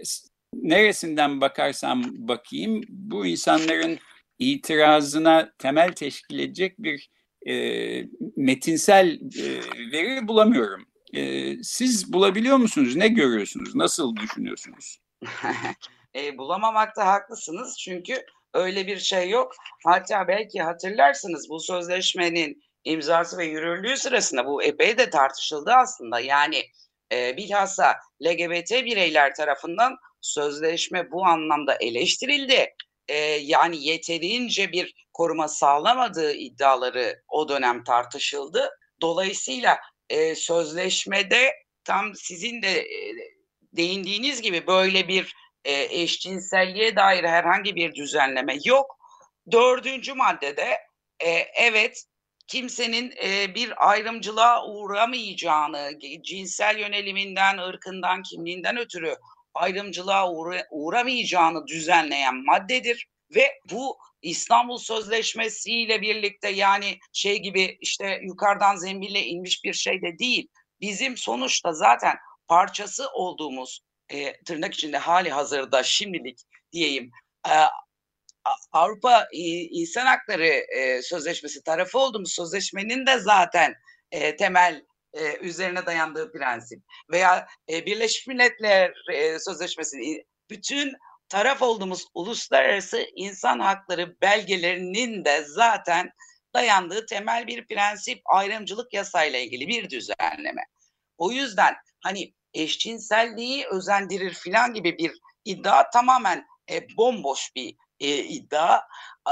neresinden 0.53 1.41
bakarsam 1.41 2.03
bakayım 2.27 2.81
bu 2.89 3.25
insanların 3.25 3.97
itirazına 4.39 5.53
temel 5.57 5.91
teşkil 5.93 6.39
edecek 6.39 6.75
bir 6.79 7.09
e, 7.47 8.05
metinsel 8.35 9.19
e, 9.39 9.45
veri 9.91 10.27
bulamıyorum. 10.27 10.88
E, 11.13 11.55
siz 11.63 12.13
bulabiliyor 12.13 12.57
musunuz? 12.57 12.95
Ne 12.95 13.07
görüyorsunuz? 13.07 13.75
Nasıl 13.75 14.15
düşünüyorsunuz? 14.15 14.99
e, 16.15 16.37
bulamamakta 16.37 17.05
haklısınız 17.05 17.77
çünkü 17.79 18.25
öyle 18.53 18.87
bir 18.87 18.97
şey 18.97 19.29
yok. 19.29 19.55
Hatta 19.85 20.27
belki 20.27 20.61
hatırlarsınız 20.61 21.49
bu 21.49 21.59
sözleşmenin 21.59 22.63
imzası 22.83 23.37
ve 23.37 23.45
yürürlüğü 23.45 23.97
sırasında 23.97 24.45
bu 24.45 24.63
epey 24.63 24.97
de 24.97 25.09
tartışıldı 25.09 25.71
aslında. 25.71 26.19
Yani 26.19 26.63
e, 27.11 27.37
bilhassa 27.37 27.95
LGBT 28.23 28.71
bireyler 28.71 29.35
tarafından 29.35 29.97
sözleşme 30.21 31.11
bu 31.11 31.25
anlamda 31.25 31.75
eleştirildi. 31.75 32.75
E, 33.07 33.15
yani 33.41 33.87
yeterince 33.87 34.71
bir 34.71 34.93
koruma 35.13 35.47
sağlamadığı 35.47 36.33
iddiaları 36.33 37.21
o 37.27 37.49
dönem 37.49 37.83
tartışıldı. 37.83 38.69
Dolayısıyla 39.01 39.77
e, 40.09 40.35
sözleşmede 40.35 41.53
tam 41.83 42.15
sizin 42.15 42.61
de 42.61 42.79
e, 42.79 43.15
değindiğiniz 43.73 44.41
gibi 44.41 44.67
böyle 44.67 45.07
bir 45.07 45.35
e, 45.65 46.01
eşcinselliğe 46.01 46.95
dair 46.95 47.23
herhangi 47.23 47.75
bir 47.75 47.95
düzenleme 47.95 48.57
yok. 48.65 48.97
Dördüncü 49.51 50.13
maddede 50.13 50.77
e, 51.19 51.29
evet 51.55 52.05
kimsenin 52.47 53.13
e, 53.23 53.55
bir 53.55 53.89
ayrımcılığa 53.89 54.67
uğramayacağını, 54.67 55.99
cinsel 56.23 56.79
yöneliminden, 56.79 57.57
ırkından, 57.57 58.23
kimliğinden 58.23 58.77
ötürü 58.77 59.15
ayrımcılığa 59.53 60.31
uğra 60.31 60.67
uğramayacağını 60.71 61.67
düzenleyen 61.67 62.45
maddedir 62.45 63.07
ve 63.35 63.59
bu 63.71 63.97
İstanbul 64.21 64.77
Sözleşmesi 64.77 65.71
ile 65.71 66.01
birlikte 66.01 66.49
yani 66.49 66.99
şey 67.13 67.39
gibi 67.39 67.77
işte 67.81 68.19
yukarıdan 68.23 68.75
zembille 68.75 69.25
inmiş 69.25 69.63
bir 69.63 69.73
şey 69.73 70.01
de 70.01 70.19
değil. 70.19 70.47
Bizim 70.81 71.17
sonuçta 71.17 71.73
zaten 71.73 72.15
parçası 72.47 73.09
olduğumuz 73.09 73.81
e, 74.09 74.43
tırnak 74.43 74.73
içinde 74.73 74.97
hali 74.97 75.29
hazırda 75.29 75.83
şimdilik 75.83 76.39
diyeyim 76.71 77.11
e, 77.47 77.53
Avrupa 78.71 79.27
İnsan 79.33 80.05
Hakları 80.05 80.47
e, 80.47 81.01
Sözleşmesi 81.01 81.63
tarafı 81.63 81.99
olduğumuz 81.99 82.31
sözleşmenin 82.31 83.05
de 83.05 83.19
zaten 83.19 83.73
e, 84.11 84.35
temel 84.35 84.85
e, 85.13 85.37
üzerine 85.37 85.85
dayandığı 85.85 86.31
prensip 86.31 86.79
veya 87.11 87.47
Birleşmiş 87.69 88.27
Milletler 88.27 88.93
Sözleşmesi 89.39 90.25
bütün 90.49 90.93
taraf 91.29 91.61
olduğumuz 91.61 92.05
uluslararası 92.13 93.05
insan 93.15 93.59
hakları 93.59 94.21
belgelerinin 94.21 95.25
de 95.25 95.43
zaten 95.43 96.11
dayandığı 96.53 97.05
temel 97.05 97.47
bir 97.47 97.67
prensip 97.67 98.21
ayrımcılık 98.25 98.93
yasayla 98.93 99.39
ilgili 99.39 99.67
bir 99.67 99.89
düzenleme. 99.89 100.61
O 101.17 101.31
yüzden 101.31 101.75
hani 102.03 102.33
eşcinselliği 102.53 103.65
özendirir 103.67 104.33
filan 104.33 104.73
gibi 104.73 104.97
bir 104.97 105.11
iddia 105.45 105.89
tamamen 105.89 106.45
e, 106.71 106.97
bomboş 106.97 107.55
bir 107.55 107.75
e, 107.99 108.17
iddia. 108.17 108.81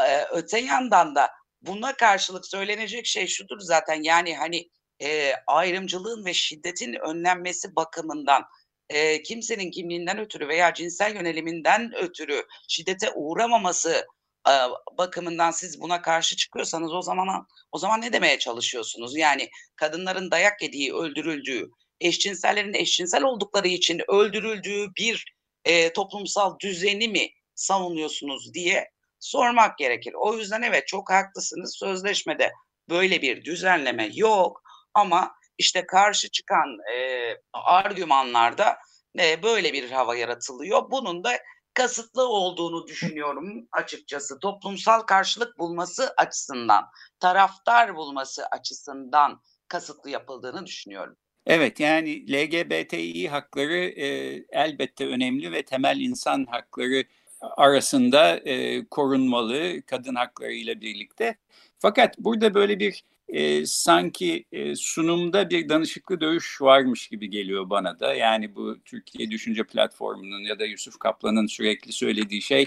E, 0.07 0.23
öte 0.31 0.59
yandan 0.59 1.15
da 1.15 1.29
buna 1.61 1.95
karşılık 1.95 2.45
söylenecek 2.47 3.05
şey 3.05 3.27
şudur 3.27 3.59
zaten 3.59 4.03
yani 4.03 4.37
hani 4.37 4.69
e, 5.01 5.33
ayrımcılığın 5.47 6.25
ve 6.25 6.33
şiddetin 6.33 6.93
önlenmesi 6.93 7.75
bakımından 7.75 8.43
e, 8.89 9.21
kimsenin 9.21 9.71
kimliğinden 9.71 10.19
ötürü 10.19 10.47
veya 10.47 10.73
cinsel 10.73 11.15
yöneliminden 11.15 11.93
ötürü 11.95 12.43
şiddete 12.67 13.11
uğramaması 13.15 14.07
e, 14.49 14.53
bakımından 14.97 15.51
siz 15.51 15.81
buna 15.81 16.01
karşı 16.01 16.35
çıkıyorsanız 16.35 16.93
o 16.93 17.01
zaman 17.01 17.47
o 17.71 17.77
zaman 17.77 18.01
ne 18.01 18.13
demeye 18.13 18.39
çalışıyorsunuz? 18.39 19.17
Yani 19.17 19.49
kadınların 19.75 20.31
dayak 20.31 20.61
yediği, 20.61 20.93
öldürüldüğü, 20.93 21.69
eşcinsellerin 22.01 22.73
eşcinsel 22.73 23.23
oldukları 23.23 23.67
için 23.67 24.01
öldürüldüğü 24.07 24.87
bir 24.97 25.25
e, 25.65 25.93
toplumsal 25.93 26.59
düzeni 26.59 27.07
mi 27.07 27.29
savunuyorsunuz 27.55 28.53
diye 28.53 28.91
sormak 29.19 29.77
gerekir. 29.77 30.13
O 30.13 30.37
yüzden 30.37 30.61
evet 30.61 30.87
çok 30.87 31.11
haklısınız. 31.11 31.75
Sözleşmede 31.79 32.51
böyle 32.89 33.21
bir 33.21 33.43
düzenleme 33.45 34.09
yok 34.13 34.61
ama 34.93 35.36
işte 35.57 35.85
karşı 35.85 36.31
çıkan 36.31 36.77
e, 36.95 37.29
argümanlarda 37.53 38.77
e, 39.19 39.43
böyle 39.43 39.73
bir 39.73 39.91
hava 39.91 40.15
yaratılıyor. 40.15 40.91
Bunun 40.91 41.23
da 41.23 41.31
kasıtlı 41.73 42.27
olduğunu 42.27 42.87
düşünüyorum 42.87 43.67
açıkçası. 43.71 44.39
Toplumsal 44.39 45.01
karşılık 45.01 45.59
bulması 45.59 46.13
açısından, 46.17 46.85
taraftar 47.19 47.95
bulması 47.95 48.45
açısından 48.45 49.41
kasıtlı 49.67 50.09
yapıldığını 50.09 50.65
düşünüyorum. 50.65 51.15
Evet 51.45 51.79
yani 51.79 52.33
LGBTİ 52.33 53.29
hakları 53.29 53.77
e, 53.77 54.05
elbette 54.49 55.07
önemli 55.07 55.51
ve 55.51 55.63
temel 55.63 55.99
insan 55.99 56.45
hakları 56.45 57.03
arasında 57.41 58.37
e, 58.37 58.85
korunmalı 58.85 59.81
kadın 59.85 60.15
hakları 60.15 60.53
ile 60.53 60.81
birlikte. 60.81 61.37
Fakat 61.79 62.17
burada 62.17 62.53
böyle 62.53 62.79
bir 62.79 63.03
e, 63.29 63.65
sanki 63.65 64.45
e, 64.51 64.75
sunumda 64.75 65.49
bir 65.49 65.69
danışıklı 65.69 66.21
dövüş 66.21 66.61
varmış 66.61 67.07
gibi 67.07 67.29
geliyor 67.29 67.69
bana 67.69 67.99
da. 67.99 68.13
Yani 68.13 68.55
bu 68.55 68.77
Türkiye 68.85 69.31
Düşünce 69.31 69.63
Platformu'nun 69.63 70.41
ya 70.43 70.59
da 70.59 70.65
Yusuf 70.65 70.99
Kaplan'ın 70.99 71.47
sürekli 71.47 71.91
söylediği 71.93 72.41
şey 72.41 72.65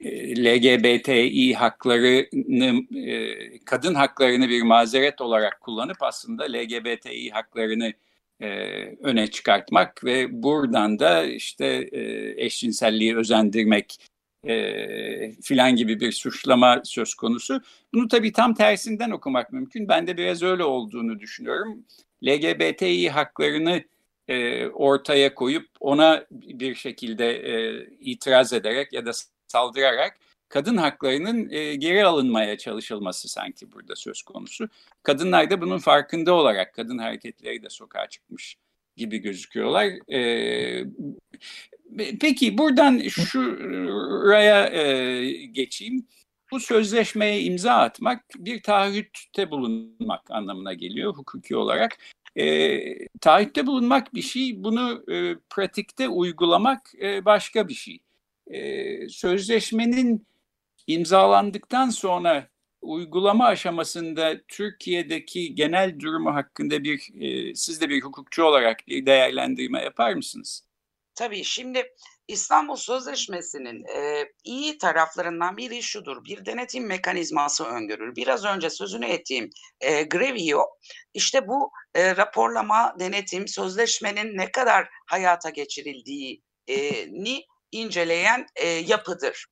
e, 0.00 0.44
LGBTİ 0.44 1.54
haklarını, 1.54 2.96
e, 3.08 3.58
kadın 3.64 3.94
haklarını 3.94 4.48
bir 4.48 4.62
mazeret 4.62 5.20
olarak 5.20 5.60
kullanıp 5.60 6.02
aslında 6.02 6.44
LGBTİ 6.44 7.30
haklarını 7.30 7.92
e, 8.40 8.48
öne 9.02 9.26
çıkartmak 9.26 10.04
ve 10.04 10.42
buradan 10.42 10.98
da 10.98 11.24
işte 11.24 11.66
e, 11.92 12.34
eşcinselliği 12.44 13.16
özendirmek 13.16 13.98
e, 14.46 15.32
filan 15.42 15.76
gibi 15.76 16.00
bir 16.00 16.12
suçlama 16.12 16.80
söz 16.84 17.14
konusu. 17.14 17.62
Bunu 17.94 18.08
tabii 18.08 18.32
tam 18.32 18.54
tersinden 18.54 19.10
okumak 19.10 19.52
mümkün. 19.52 19.88
Ben 19.88 20.06
de 20.06 20.16
biraz 20.16 20.42
öyle 20.42 20.64
olduğunu 20.64 21.20
düşünüyorum. 21.20 21.84
LGBTİ 22.24 23.10
haklarını 23.10 23.84
e, 24.28 24.66
ortaya 24.66 25.34
koyup 25.34 25.68
ona 25.80 26.26
bir 26.30 26.74
şekilde 26.74 27.30
e, 27.30 27.86
itiraz 28.00 28.52
ederek 28.52 28.92
ya 28.92 29.06
da 29.06 29.10
saldırarak 29.48 30.18
kadın 30.48 30.76
haklarının 30.76 31.50
e, 31.50 31.74
geri 31.74 32.04
alınmaya 32.04 32.58
çalışılması 32.58 33.28
sanki 33.28 33.72
burada 33.72 33.96
söz 33.96 34.22
konusu. 34.22 34.68
Kadınlar 35.02 35.50
da 35.50 35.60
bunun 35.60 35.78
farkında 35.78 36.34
olarak 36.34 36.74
kadın 36.74 36.98
hareketleri 36.98 37.62
de 37.62 37.70
sokağa 37.70 38.08
çıkmış 38.08 38.56
gibi 38.96 39.18
gözüküyorlar. 39.18 40.12
E, 40.12 40.84
peki 42.20 42.58
buradan 42.58 42.98
şuraya 43.08 44.66
e, 44.66 45.46
geçeyim. 45.46 46.06
Bu 46.52 46.60
sözleşmeye 46.60 47.42
imza 47.42 47.72
atmak 47.72 48.24
bir 48.36 48.62
taahhütte 48.62 49.50
bulunmak 49.50 50.30
anlamına 50.30 50.74
geliyor 50.74 51.14
hukuki 51.14 51.56
olarak. 51.56 51.98
E, 52.36 53.08
taahhütte 53.20 53.66
bulunmak 53.66 54.14
bir 54.14 54.22
şey, 54.22 54.64
bunu 54.64 55.04
e, 55.12 55.36
pratikte 55.50 56.08
uygulamak 56.08 56.92
e, 57.02 57.24
başka 57.24 57.68
bir 57.68 57.74
şey. 57.74 57.98
E, 58.46 59.08
sözleşmenin 59.08 60.26
imzalandıktan 60.86 61.90
sonra 61.90 62.48
uygulama 62.82 63.46
aşamasında 63.46 64.40
Türkiye'deki 64.48 65.54
genel 65.54 66.00
durumu 66.00 66.34
hakkında 66.34 66.84
bir 66.84 67.10
e, 67.20 67.54
siz 67.54 67.80
de 67.80 67.88
bir 67.88 68.02
hukukçu 68.02 68.44
olarak 68.44 68.88
bir 68.88 69.06
değerlendirme 69.06 69.82
yapar 69.82 70.14
mısınız? 70.14 70.62
Tabii 71.14 71.44
şimdi 71.44 71.92
İstanbul 72.28 72.76
Sözleşmesi'nin 72.76 73.84
e, 73.84 74.28
iyi 74.44 74.78
taraflarından 74.78 75.56
biri 75.56 75.82
şudur. 75.82 76.24
Bir 76.24 76.46
denetim 76.46 76.86
mekanizması 76.86 77.64
öngörür. 77.64 78.16
Biraz 78.16 78.44
önce 78.44 78.70
sözünü 78.70 79.06
ettiğim 79.06 79.50
e, 79.80 80.02
Grevio 80.02 80.66
işte 81.14 81.48
bu 81.48 81.70
e, 81.94 82.16
raporlama, 82.16 82.96
denetim, 82.98 83.48
sözleşmenin 83.48 84.36
ne 84.36 84.52
kadar 84.52 84.88
hayata 85.06 85.50
geçirildiğini 85.50 87.44
inceleyen 87.72 88.46
e, 88.56 88.68
yapıdır. 88.68 89.46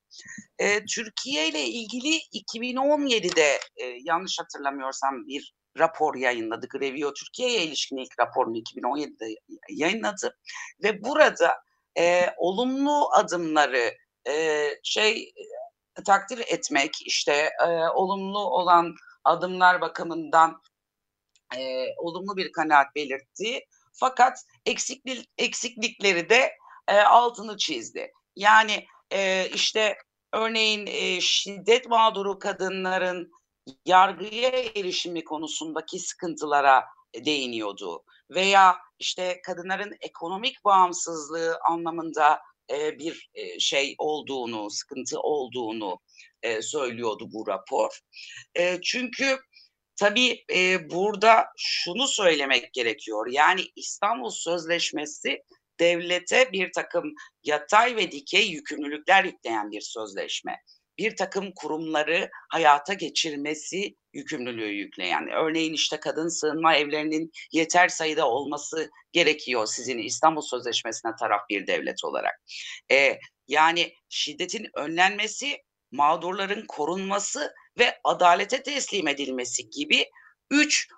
E, 0.58 0.84
Türkiye 0.84 1.48
ile 1.48 1.64
ilgili 1.64 2.18
2017'de 2.52 3.60
e, 3.76 3.84
yanlış 4.04 4.38
hatırlamıyorsam 4.38 5.26
bir 5.26 5.54
rapor 5.78 6.14
yayınladı. 6.14 6.68
Grevio 6.68 7.12
Türkiye'ye 7.12 7.62
ilişkin 7.62 7.96
ilk 7.96 8.20
raporunu 8.20 8.56
2017'de 8.56 9.34
yayınladı 9.70 10.36
ve 10.82 11.02
burada 11.02 11.62
e, 11.98 12.26
olumlu 12.36 13.12
adımları 13.12 13.94
e, 14.28 14.68
şey 14.82 15.32
e, 15.98 16.02
takdir 16.02 16.38
etmek 16.38 16.90
işte 17.06 17.50
e, 17.60 17.66
olumlu 17.88 18.38
olan 18.38 18.94
adımlar 19.24 19.80
bakımından 19.80 20.62
e, 21.56 21.86
olumlu 21.96 22.36
bir 22.36 22.52
kanaat 22.52 22.94
belirtti. 22.94 23.60
Fakat 23.92 24.38
eksiklik, 24.66 25.30
eksiklikleri 25.38 26.30
de 26.30 26.52
e, 26.88 26.96
altını 27.00 27.56
çizdi. 27.56 28.12
Yani 28.36 28.86
e, 29.10 29.48
işte 29.48 29.96
örneğin 30.32 30.86
e, 30.86 31.20
şiddet 31.20 31.88
mağduru 31.88 32.38
kadınların 32.38 33.32
yargıya 33.86 34.48
erişimi 34.48 35.24
konusundaki 35.24 35.98
sıkıntılara 35.98 36.84
değiniyordu 37.14 38.04
veya 38.30 38.76
işte 38.98 39.40
kadınların 39.46 39.96
ekonomik 40.00 40.64
bağımsızlığı 40.64 41.58
anlamında 41.70 42.40
e, 42.70 42.98
bir 42.98 43.30
e, 43.34 43.60
şey 43.60 43.94
olduğunu, 43.98 44.70
sıkıntı 44.70 45.20
olduğunu 45.20 46.00
e, 46.42 46.62
söylüyordu 46.62 47.28
bu 47.32 47.46
rapor. 47.46 48.00
Çünkü 48.82 49.38
tabii 49.96 50.44
burada 50.90 51.46
şunu 51.56 52.08
söylemek 52.08 52.72
gerekiyor. 52.72 53.26
Yani 53.30 53.62
İstanbul 53.76 54.30
Sözleşmesi 54.30 55.42
devlete 55.80 56.52
bir 56.52 56.72
takım 56.72 57.14
yatay 57.44 57.96
ve 57.96 58.12
dikey 58.12 58.48
yükümlülükler 58.48 59.24
yükleyen 59.24 59.70
bir 59.70 59.80
sözleşme. 59.80 60.56
Bir 60.98 61.16
takım 61.16 61.52
kurumları 61.56 62.30
hayata 62.50 62.94
geçirmesi 62.94 63.96
yükümlülüğü 64.12 64.72
yükleyen. 64.72 65.28
Örneğin 65.28 65.72
işte 65.72 66.00
kadın 66.00 66.28
sığınma 66.28 66.76
evlerinin 66.76 67.30
yeter 67.52 67.88
sayıda 67.88 68.28
olması 68.28 68.90
gerekiyor 69.12 69.66
sizin 69.66 69.98
İstanbul 69.98 70.42
Sözleşmesi'ne 70.42 71.12
taraf 71.20 71.40
bir 71.50 71.66
devlet 71.66 72.04
olarak. 72.04 72.40
Ee, 72.90 73.18
yani 73.48 73.94
şiddetin 74.08 74.66
önlenmesi, 74.74 75.58
mağdurların 75.92 76.64
korunması 76.66 77.54
ve 77.78 78.00
adalete 78.04 78.62
teslim 78.62 79.08
edilmesi 79.08 79.70
gibi 79.70 80.06
üç 80.50 80.88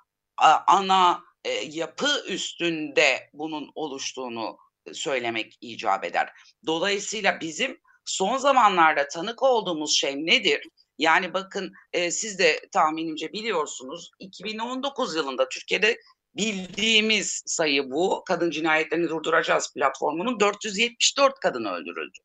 ana 0.66 1.22
e, 1.44 1.50
yapı 1.50 2.24
üstünde 2.28 3.30
bunun 3.32 3.70
oluştuğunu 3.74 4.58
söylemek 4.92 5.58
icap 5.60 6.04
eder. 6.04 6.32
Dolayısıyla 6.66 7.40
bizim 7.40 7.80
son 8.04 8.36
zamanlarda 8.36 9.08
tanık 9.08 9.42
olduğumuz 9.42 9.96
şey 9.96 10.26
nedir? 10.26 10.68
Yani 10.98 11.34
bakın 11.34 11.72
e, 11.92 12.10
siz 12.10 12.38
de 12.38 12.60
tahminimce 12.72 13.32
biliyorsunuz 13.32 14.10
2019 14.18 15.16
yılında 15.16 15.48
Türkiye'de 15.48 15.98
bildiğimiz 16.36 17.42
sayı 17.46 17.90
bu. 17.90 18.22
Kadın 18.26 18.50
cinayetlerini 18.50 19.08
durduracağız 19.08 19.72
platformunun 19.74 20.40
474 20.40 21.40
kadın 21.40 21.64
öldürüldü. 21.64 22.18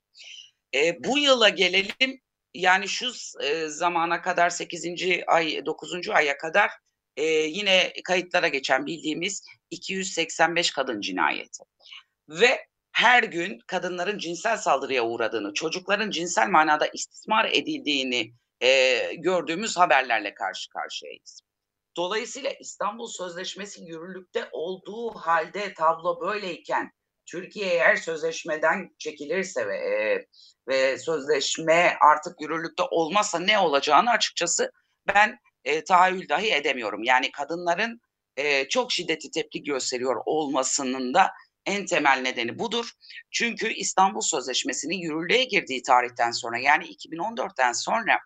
E, 0.75 1.03
bu 1.03 1.17
yıla 1.17 1.49
gelelim 1.49 2.21
yani 2.53 2.87
şu 2.87 3.11
e, 3.43 3.67
zamana 3.67 4.21
kadar 4.21 4.49
8. 4.49 4.85
ay 5.27 5.65
9. 5.65 6.09
aya 6.09 6.37
kadar 6.37 6.71
e, 7.17 7.25
yine 7.25 7.93
kayıtlara 8.03 8.47
geçen 8.47 8.85
bildiğimiz 8.85 9.43
285 9.71 10.71
kadın 10.71 11.01
cinayeti 11.01 11.63
ve 12.29 12.68
her 12.99 13.23
gün 13.23 13.59
kadınların 13.67 14.17
cinsel 14.17 14.57
saldırıya 14.57 15.05
uğradığını, 15.05 15.53
çocukların 15.53 16.11
cinsel 16.11 16.47
manada 16.49 16.87
istismar 16.87 17.45
edildiğini 17.45 18.33
e, 18.61 18.99
gördüğümüz 19.15 19.77
haberlerle 19.77 20.33
karşı 20.33 20.69
karşıyayız. 20.69 21.41
Dolayısıyla 21.97 22.51
İstanbul 22.59 23.07
Sözleşmesi 23.07 23.83
yürürlükte 23.83 24.49
olduğu 24.51 25.09
halde 25.09 25.73
tablo 25.73 26.21
böyleyken 26.21 26.91
Türkiye 27.25 27.67
eğer 27.69 27.95
sözleşmeden 27.95 28.89
çekilirse 28.97 29.67
ve, 29.67 29.77
e, 29.77 30.25
ve 30.67 30.97
sözleşme 30.97 31.97
artık 32.01 32.41
yürürlükte 32.41 32.83
olmazsa 32.91 33.39
ne 33.39 33.59
olacağını 33.59 34.09
açıkçası 34.09 34.71
ben 35.07 35.39
e, 35.63 35.83
tahayyül 35.83 36.29
dahi 36.29 36.53
edemiyorum. 36.53 37.03
Yani 37.03 37.31
kadınların 37.31 38.01
e, 38.37 38.69
çok 38.69 38.91
şiddetli 38.91 39.31
tepki 39.31 39.63
gösteriyor 39.63 40.21
olmasının 40.25 41.13
da 41.13 41.31
en 41.65 41.85
temel 41.85 42.19
nedeni 42.21 42.59
budur. 42.59 42.91
Çünkü 43.31 43.73
İstanbul 43.73 44.21
Sözleşmesi'nin 44.21 44.97
yürürlüğe 44.97 45.43
girdiği 45.43 45.81
tarihten 45.81 46.31
sonra 46.31 46.59
yani 46.59 46.85
2014'ten 46.85 47.71
sonra 47.71 48.19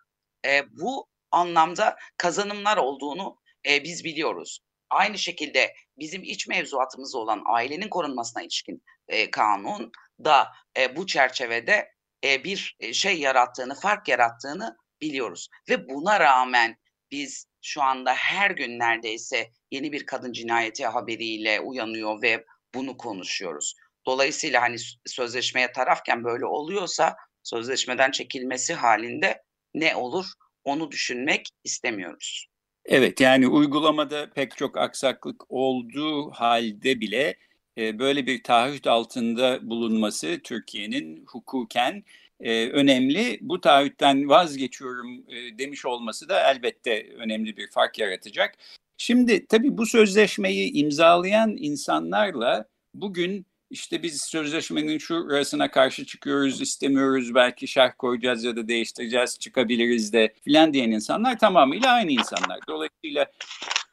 e, 0.46 0.62
bu 0.70 1.08
anlamda 1.30 1.96
kazanımlar 2.16 2.76
olduğunu 2.76 3.36
e, 3.68 3.84
biz 3.84 4.04
biliyoruz. 4.04 4.60
Aynı 4.90 5.18
şekilde 5.18 5.74
bizim 5.98 6.22
iç 6.22 6.48
mevzuatımız 6.48 7.14
olan 7.14 7.42
ailenin 7.46 7.88
korunmasına 7.88 8.42
ilişkin 8.42 8.82
e, 9.08 9.30
kanun 9.30 9.92
da 10.24 10.48
e, 10.78 10.96
bu 10.96 11.06
çerçevede 11.06 11.92
e, 12.24 12.44
bir 12.44 12.76
şey 12.92 13.20
yarattığını, 13.20 13.74
fark 13.74 14.08
yarattığını 14.08 14.76
biliyoruz. 15.00 15.48
Ve 15.68 15.88
buna 15.88 16.20
rağmen 16.20 16.76
biz 17.10 17.46
şu 17.62 17.82
anda 17.82 18.14
her 18.14 18.50
gün 18.50 18.78
neredeyse 18.78 19.50
yeni 19.70 19.92
bir 19.92 20.06
kadın 20.06 20.32
cinayeti 20.32 20.86
haberiyle 20.86 21.60
uyanıyor 21.60 22.22
ve 22.22 22.44
bunu 22.74 22.96
konuşuyoruz. 22.96 23.74
Dolayısıyla 24.06 24.62
hani 24.62 24.76
sözleşmeye 25.06 25.72
tarafken 25.72 26.24
böyle 26.24 26.46
oluyorsa 26.46 27.16
sözleşmeden 27.42 28.10
çekilmesi 28.10 28.74
halinde 28.74 29.42
ne 29.74 29.96
olur 29.96 30.26
onu 30.64 30.90
düşünmek 30.90 31.48
istemiyoruz. 31.64 32.46
Evet 32.84 33.20
yani 33.20 33.48
uygulamada 33.48 34.30
pek 34.30 34.56
çok 34.56 34.78
aksaklık 34.78 35.42
olduğu 35.48 36.30
halde 36.30 37.00
bile 37.00 37.34
e, 37.78 37.98
böyle 37.98 38.26
bir 38.26 38.42
taahhüt 38.42 38.86
altında 38.86 39.70
bulunması 39.70 40.40
Türkiye'nin 40.44 41.24
hukuken 41.26 42.04
e, 42.40 42.68
önemli. 42.68 43.38
Bu 43.40 43.60
taahhütten 43.60 44.28
vazgeçiyorum 44.28 45.24
e, 45.28 45.58
demiş 45.58 45.86
olması 45.86 46.28
da 46.28 46.50
elbette 46.50 47.08
önemli 47.16 47.56
bir 47.56 47.70
fark 47.70 47.98
yaratacak. 47.98 48.54
Şimdi 48.96 49.46
tabii 49.46 49.78
bu 49.78 49.86
sözleşmeyi 49.86 50.72
imzalayan 50.72 51.56
insanlarla 51.58 52.64
bugün 52.94 53.46
işte 53.70 54.02
biz 54.02 54.22
sözleşmenin 54.22 54.98
şurasına 54.98 55.70
karşı 55.70 56.06
çıkıyoruz, 56.06 56.60
istemiyoruz, 56.60 57.34
belki 57.34 57.68
şerh 57.68 57.92
koyacağız 57.98 58.44
ya 58.44 58.56
da 58.56 58.68
değiştireceğiz, 58.68 59.38
çıkabiliriz 59.38 60.12
de 60.12 60.34
filan 60.44 60.72
diyen 60.74 60.90
insanlar 60.90 61.38
tamamıyla 61.38 61.92
aynı 61.92 62.12
insanlar. 62.12 62.58
Dolayısıyla 62.68 63.26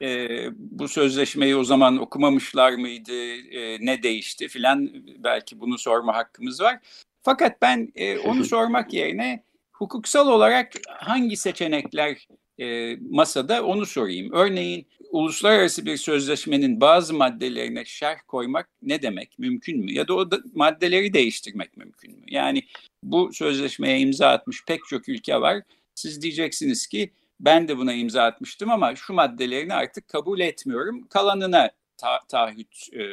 e, 0.02 0.28
bu 0.56 0.88
sözleşmeyi 0.88 1.56
o 1.56 1.64
zaman 1.64 1.96
okumamışlar 1.96 2.72
mıydı, 2.72 3.34
e, 3.34 3.86
ne 3.86 4.02
değişti 4.02 4.48
filan 4.48 4.90
belki 5.18 5.60
bunu 5.60 5.78
sorma 5.78 6.14
hakkımız 6.14 6.60
var. 6.60 6.78
Fakat 7.22 7.62
ben 7.62 7.92
e, 7.94 8.18
onu 8.18 8.44
sormak 8.54 8.92
yerine 8.92 9.44
hukuksal 9.72 10.28
olarak 10.28 10.72
hangi 10.88 11.36
seçenekler 11.36 12.28
e, 12.58 12.96
masada 13.10 13.64
onu 13.64 13.86
sorayım. 13.86 14.32
Örneğin 14.32 14.86
uluslararası 15.10 15.86
bir 15.86 15.96
sözleşmenin 15.96 16.80
bazı 16.80 17.14
maddelerine 17.14 17.84
şerh 17.84 18.18
koymak 18.28 18.68
ne 18.82 19.02
demek? 19.02 19.38
Mümkün 19.38 19.84
mü? 19.84 19.92
Ya 19.92 20.08
da 20.08 20.14
o 20.14 20.30
da 20.30 20.38
maddeleri 20.54 21.12
değiştirmek 21.12 21.76
mümkün 21.76 22.18
mü? 22.18 22.24
Yani 22.28 22.62
bu 23.04 23.32
sözleşmeye 23.32 23.98
imza 23.98 24.28
atmış 24.28 24.64
pek 24.64 24.80
çok 24.88 25.08
ülke 25.08 25.40
var. 25.40 25.62
Siz 25.94 26.22
diyeceksiniz 26.22 26.86
ki 26.86 27.10
ben 27.40 27.68
de 27.68 27.78
buna 27.78 27.92
imza 27.92 28.22
atmıştım 28.22 28.70
ama 28.70 28.96
şu 28.96 29.12
maddelerini 29.12 29.74
artık 29.74 30.08
kabul 30.08 30.40
etmiyorum. 30.40 31.06
Kalanına 31.08 31.70
ta 31.96 32.20
taahhüt, 32.28 32.88
e, 32.92 33.04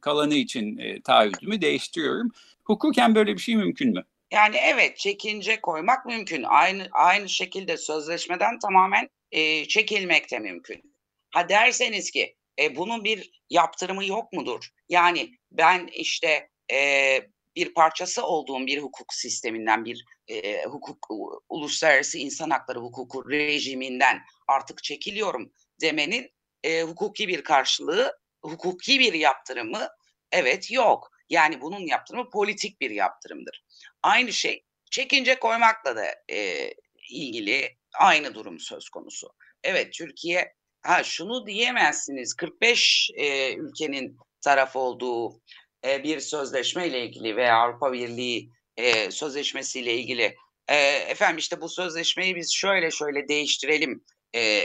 kalanı 0.00 0.34
için 0.34 0.78
e, 0.78 1.00
taahhütümü 1.00 1.60
değiştiriyorum. 1.60 2.30
Hukuken 2.64 3.14
böyle 3.14 3.34
bir 3.34 3.40
şey 3.40 3.56
mümkün 3.56 3.92
mü? 3.92 4.04
Yani 4.30 4.56
evet 4.56 4.96
çekince 4.96 5.60
koymak 5.60 6.06
mümkün. 6.06 6.42
Aynı 6.42 6.88
aynı 6.92 7.28
şekilde 7.28 7.76
sözleşmeden 7.76 8.58
tamamen 8.58 9.08
e, 9.32 9.64
çekilmek 9.64 10.30
de 10.30 10.38
mümkün. 10.38 10.96
Ha 11.30 11.48
derseniz 11.48 12.10
ki 12.10 12.36
e, 12.58 12.76
bunun 12.76 13.04
bir 13.04 13.42
yaptırımı 13.50 14.04
yok 14.04 14.32
mudur? 14.32 14.68
Yani 14.88 15.30
ben 15.52 15.86
işte 15.92 16.48
e, 16.72 17.20
bir 17.56 17.74
parçası 17.74 18.26
olduğum 18.26 18.66
bir 18.66 18.82
hukuk 18.82 19.14
sisteminden, 19.14 19.84
bir 19.84 20.04
e, 20.28 20.64
hukuk 20.64 21.08
uluslararası 21.48 22.18
insan 22.18 22.50
hakları 22.50 22.78
hukuku 22.78 23.30
rejiminden 23.30 24.22
artık 24.48 24.82
çekiliyorum 24.82 25.52
demenin 25.80 26.30
e, 26.64 26.82
hukuki 26.82 27.28
bir 27.28 27.44
karşılığı, 27.44 28.18
hukuki 28.42 28.98
bir 28.98 29.12
yaptırımı 29.12 29.88
evet 30.32 30.72
yok. 30.72 31.10
Yani 31.30 31.60
bunun 31.60 31.86
yaptırımı 31.86 32.30
politik 32.30 32.80
bir 32.80 32.90
yaptırımdır. 32.90 33.65
Aynı 34.02 34.32
şey 34.32 34.64
çekince 34.90 35.38
koymakla 35.38 35.96
da 35.96 36.04
e, 36.32 36.70
ilgili 37.10 37.76
aynı 37.98 38.34
durum 38.34 38.60
söz 38.60 38.88
konusu. 38.88 39.32
Evet 39.62 39.92
Türkiye 39.92 40.54
ha 40.82 41.04
şunu 41.04 41.46
diyemezsiniz 41.46 42.34
45 42.34 43.10
e, 43.14 43.54
ülkenin 43.54 44.18
taraf 44.40 44.76
olduğu 44.76 45.40
e, 45.84 46.02
bir 46.02 46.20
sözleşme 46.20 46.88
ile 46.88 47.04
ilgili 47.04 47.36
veya 47.36 47.56
Avrupa 47.56 47.92
Birliği 47.92 48.50
e, 48.76 49.10
sözleşmesiyle 49.10 49.94
ilgili 49.94 50.36
e, 50.68 50.76
efendim 50.86 51.38
işte 51.38 51.60
bu 51.60 51.68
sözleşmeyi 51.68 52.36
biz 52.36 52.54
şöyle 52.54 52.90
şöyle 52.90 53.28
değiştirelim 53.28 54.04
e, 54.34 54.62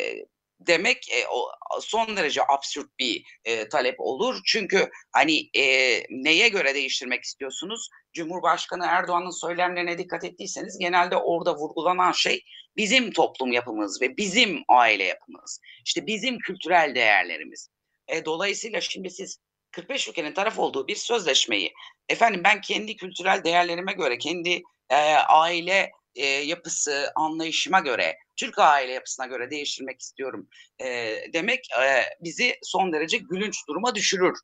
demek 0.67 1.11
e, 1.11 1.27
o 1.27 1.51
son 1.81 2.17
derece 2.17 2.41
absürt 2.47 2.99
bir 2.99 3.23
e, 3.45 3.69
talep 3.69 3.95
olur. 3.99 4.39
Çünkü 4.45 4.89
hani 5.11 5.49
e, 5.53 5.63
neye 6.09 6.49
göre 6.49 6.75
değiştirmek 6.75 7.23
istiyorsunuz? 7.23 7.89
Cumhurbaşkanı 8.13 8.85
Erdoğan'ın 8.85 9.41
söylemlerine 9.41 9.97
dikkat 9.97 10.23
ettiyseniz 10.23 10.77
genelde 10.79 11.15
orada 11.15 11.55
vurgulanan 11.55 12.11
şey 12.11 12.43
bizim 12.77 13.11
toplum 13.11 13.51
yapımız 13.51 14.01
ve 14.01 14.17
bizim 14.17 14.63
aile 14.67 15.03
yapımız. 15.03 15.59
İşte 15.85 16.07
bizim 16.07 16.39
kültürel 16.39 16.95
değerlerimiz. 16.95 17.69
E, 18.07 18.25
dolayısıyla 18.25 18.81
şimdi 18.81 19.09
siz 19.09 19.37
45 19.71 20.07
ülkenin 20.07 20.33
taraf 20.33 20.59
olduğu 20.59 20.87
bir 20.87 20.95
sözleşmeyi 20.95 21.73
efendim 22.09 22.41
ben 22.43 22.61
kendi 22.61 22.95
kültürel 22.95 23.43
değerlerime 23.43 23.93
göre, 23.93 24.17
kendi 24.17 24.63
e, 24.89 24.95
aile 25.15 25.91
e, 26.15 26.25
yapısı, 26.25 27.11
anlayışıma 27.15 27.79
göre, 27.79 28.17
Türk 28.35 28.59
aile 28.59 28.91
yapısına 28.91 29.25
göre 29.25 29.51
değiştirmek 29.51 30.01
istiyorum 30.01 30.49
e, 30.81 31.17
demek 31.33 31.67
e, 31.81 32.03
bizi 32.21 32.55
son 32.63 32.93
derece 32.93 33.17
gülünç 33.17 33.67
duruma 33.67 33.95
düşürür. 33.95 34.39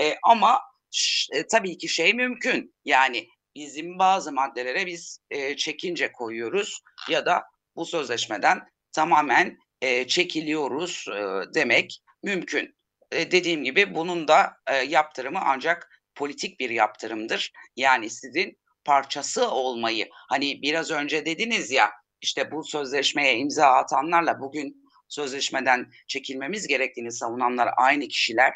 E, 0.00 0.14
ama 0.22 0.60
e, 1.32 1.46
tabii 1.46 1.78
ki 1.78 1.88
şey 1.88 2.14
mümkün. 2.14 2.74
Yani 2.84 3.28
bizim 3.56 3.98
bazı 3.98 4.32
maddelere 4.32 4.86
biz 4.86 5.18
e, 5.30 5.56
çekince 5.56 6.12
koyuyoruz 6.12 6.80
ya 7.08 7.26
da 7.26 7.42
bu 7.76 7.86
sözleşmeden 7.86 8.60
tamamen 8.92 9.58
e, 9.80 10.06
çekiliyoruz 10.06 11.06
e, 11.08 11.54
demek 11.54 12.02
mümkün. 12.22 12.76
E, 13.12 13.30
dediğim 13.30 13.64
gibi 13.64 13.94
bunun 13.94 14.28
da 14.28 14.52
e, 14.66 14.76
yaptırımı 14.76 15.40
ancak 15.42 16.02
politik 16.14 16.60
bir 16.60 16.70
yaptırımdır. 16.70 17.52
Yani 17.76 18.10
sizin 18.10 18.58
parçası 18.84 19.50
olmayı 19.50 20.08
hani 20.12 20.62
biraz 20.62 20.90
önce 20.90 21.26
dediniz 21.26 21.70
ya 21.70 21.90
işte 22.20 22.50
bu 22.50 22.64
sözleşmeye 22.64 23.38
imza 23.38 23.66
atanlarla 23.66 24.40
bugün 24.40 24.84
sözleşmeden 25.08 25.92
çekilmemiz 26.06 26.66
gerektiğini 26.66 27.12
savunanlar 27.12 27.70
aynı 27.76 28.08
kişiler. 28.08 28.52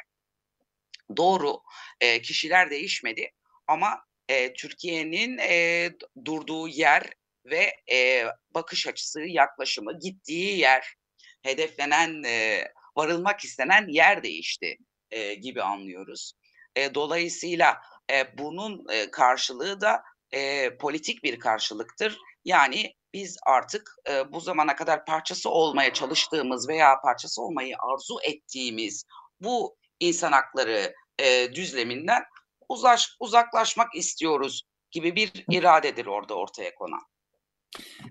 Doğru 1.16 1.60
e, 2.00 2.22
kişiler 2.22 2.70
değişmedi 2.70 3.30
ama 3.66 4.04
e, 4.28 4.52
Türkiye'nin 4.52 5.38
e, 5.38 5.90
durduğu 6.24 6.68
yer 6.68 7.12
ve 7.44 7.76
e, 7.92 8.26
bakış 8.50 8.86
açısı, 8.86 9.20
yaklaşımı, 9.20 9.98
gittiği 9.98 10.58
yer, 10.58 10.94
hedeflenen, 11.42 12.22
e, 12.22 12.64
varılmak 12.96 13.44
istenen 13.44 13.88
yer 13.88 14.22
değişti 14.22 14.78
e, 15.10 15.34
gibi 15.34 15.62
anlıyoruz. 15.62 16.32
E, 16.76 16.94
dolayısıyla 16.94 17.80
e, 18.10 18.38
bunun 18.38 18.86
e, 18.92 19.10
karşılığı 19.10 19.80
da 19.80 20.02
e, 20.32 20.76
politik 20.76 21.24
bir 21.24 21.38
karşılıktır. 21.38 22.18
Yani 22.44 22.94
biz 23.14 23.38
artık 23.46 23.94
e, 24.10 24.32
bu 24.32 24.40
zamana 24.40 24.76
kadar 24.76 25.04
parçası 25.04 25.50
olmaya 25.50 25.92
çalıştığımız 25.92 26.68
veya 26.68 27.00
parçası 27.00 27.42
olmayı 27.42 27.76
arzu 27.78 28.16
ettiğimiz 28.22 29.04
bu 29.40 29.76
insan 30.00 30.32
hakları 30.32 30.94
e, 31.18 31.54
düzleminden 31.54 32.22
uzaş, 32.68 33.16
uzaklaşmak 33.20 33.94
istiyoruz 33.94 34.62
gibi 34.90 35.16
bir 35.16 35.44
iradedir 35.50 36.06
orada 36.06 36.34
ortaya 36.34 36.74
konan. 36.74 37.02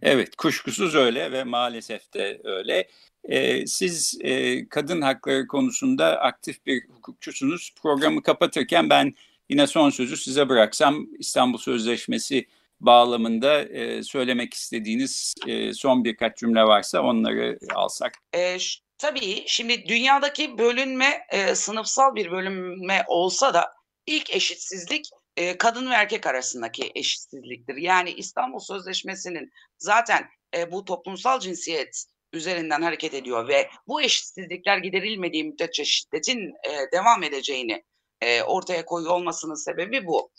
Evet, 0.02 0.36
kuşkusuz 0.36 0.96
öyle 0.96 1.32
ve 1.32 1.44
maalesef 1.44 2.14
de 2.14 2.42
öyle. 2.44 2.88
Ee, 3.24 3.68
siz 3.68 4.18
e, 4.22 4.68
kadın 4.70 5.02
hakları 5.02 5.48
konusunda 5.48 6.20
aktif 6.20 6.66
bir 6.66 6.90
hukukçusunuz. 6.90 7.74
Programı 7.82 8.24
kapatırken 8.24 8.90
ben 8.90 9.14
yine 9.50 9.68
son 9.68 9.90
sözü 9.90 10.18
size 10.18 10.50
bıraksam 10.50 11.08
İstanbul 11.20 11.58
Sözleşmesi 11.58 12.48
bağlamında 12.80 13.62
e, 13.64 14.04
söylemek 14.04 14.54
istediğiniz 14.54 15.36
e, 15.48 15.74
son 15.74 16.04
birkaç 16.04 16.38
cümle 16.38 16.64
varsa 16.64 17.02
onları 17.02 17.60
alsak. 17.74 18.14
E, 18.36 18.58
tabii 18.98 19.44
şimdi 19.48 19.88
dünyadaki 19.88 20.58
bölünme 20.58 21.26
e, 21.32 21.56
sınıfsal 21.56 22.16
bir 22.16 22.32
bölünme 22.32 23.04
olsa 23.08 23.54
da 23.54 23.74
ilk 24.06 24.36
eşitsizlik 24.36 25.10
e, 25.38 25.58
kadın 25.58 25.90
ve 25.90 25.94
erkek 25.94 26.28
arasındaki 26.28 26.92
eşitsizliktir. 26.96 27.76
Yani 27.76 28.12
İstanbul 28.12 28.60
Sözleşmesi'nin 28.60 29.52
zaten 29.78 30.26
e, 30.56 30.72
bu 30.72 30.86
toplumsal 30.86 31.40
cinsiyet 31.40 32.06
üzerinden 32.34 32.82
hareket 32.82 33.14
ediyor 33.14 33.48
ve 33.48 33.70
bu 33.88 34.02
eşitsizlikler 34.02 34.78
giderilmediği 34.78 35.44
müddetçe 35.44 35.86
şiddetin 35.86 36.54
e, 36.70 36.92
devam 36.92 37.24
edeceğini 37.24 37.84
e, 38.22 38.42
ortaya 38.42 38.86
koyuyor 38.86 39.14
olmasının 39.14 39.66
sebebi 39.66 40.06
bu. 40.06 40.32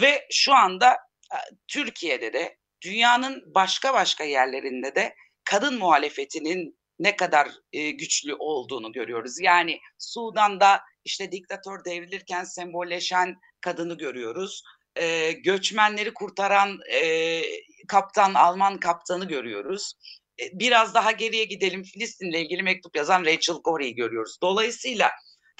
Ve 0.00 0.26
şu 0.30 0.54
anda 0.54 0.92
e, 1.32 1.38
Türkiye'de 1.68 2.32
de 2.32 2.56
dünyanın 2.82 3.54
başka 3.54 3.94
başka 3.94 4.24
yerlerinde 4.24 4.94
de 4.94 5.14
kadın 5.44 5.78
muhalefetinin 5.78 6.80
ne 6.98 7.16
kadar 7.16 7.48
e, 7.72 7.90
güçlü 7.90 8.34
olduğunu 8.34 8.92
görüyoruz. 8.92 9.40
Yani 9.40 9.80
Sudan'da 9.98 10.80
işte 11.04 11.32
diktatör 11.32 11.84
devrilirken 11.84 12.44
sembolleşen 12.44 13.36
kadını 13.60 13.98
görüyoruz. 13.98 14.62
E, 14.96 15.32
göçmenleri 15.32 16.14
kurtaran 16.14 16.78
e, 16.92 17.42
kaptan, 17.88 18.34
Alman 18.34 18.80
kaptanı 18.80 19.28
görüyoruz. 19.28 19.92
E, 20.40 20.58
biraz 20.58 20.94
daha 20.94 21.12
geriye 21.12 21.44
gidelim 21.44 21.82
Filistin'le 21.82 22.34
ilgili 22.34 22.62
mektup 22.62 22.96
yazan 22.96 23.24
Rachel 23.24 23.56
Corrie'yi 23.64 23.94
görüyoruz. 23.94 24.38
Dolayısıyla 24.42 25.10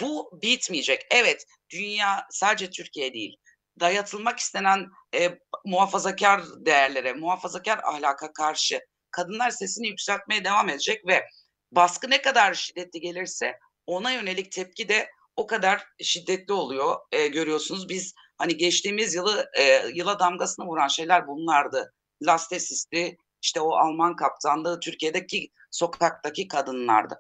bu 0.01 0.41
bitmeyecek. 0.43 1.07
Evet 1.11 1.45
dünya 1.71 2.27
sadece 2.31 2.71
Türkiye 2.71 3.15
değil 3.15 3.37
dayatılmak 3.81 4.39
istenen 4.39 4.87
e, 5.15 5.39
muhafazakar 5.65 6.43
değerlere, 6.59 7.13
muhafazakar 7.13 7.81
ahlaka 7.85 8.33
karşı 8.33 8.81
kadınlar 9.11 9.51
sesini 9.51 9.89
yükseltmeye 9.89 10.45
devam 10.45 10.69
edecek 10.69 11.07
ve 11.07 11.27
baskı 11.73 12.11
ne 12.11 12.23
kadar 12.23 12.55
şiddetli 12.55 13.01
gelirse 13.01 13.59
ona 13.87 14.13
yönelik 14.13 14.53
tepki 14.53 14.89
de 14.89 15.11
o 15.37 15.47
kadar 15.47 15.87
şiddetli 16.03 16.53
oluyor. 16.53 16.97
E, 17.13 17.27
görüyorsunuz 17.27 17.89
biz 17.89 18.15
hani 18.39 18.57
geçtiğimiz 18.57 19.15
yılı 19.15 19.51
e, 19.59 19.89
yıla 19.95 20.19
damgasını 20.19 20.67
vuran 20.67 20.89
şeyler 20.89 21.27
bunlardı. 21.27 21.95
Lastesis'ti, 22.23 23.17
işte 23.43 23.61
o 23.61 23.73
Alman 23.77 24.17
kaptanlığı 24.17 24.81
Türkiye'deki 24.81 25.51
sokaktaki 25.71 26.49
kadınlardı. 26.49 27.19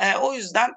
E, 0.00 0.16
o 0.16 0.34
yüzden 0.34 0.72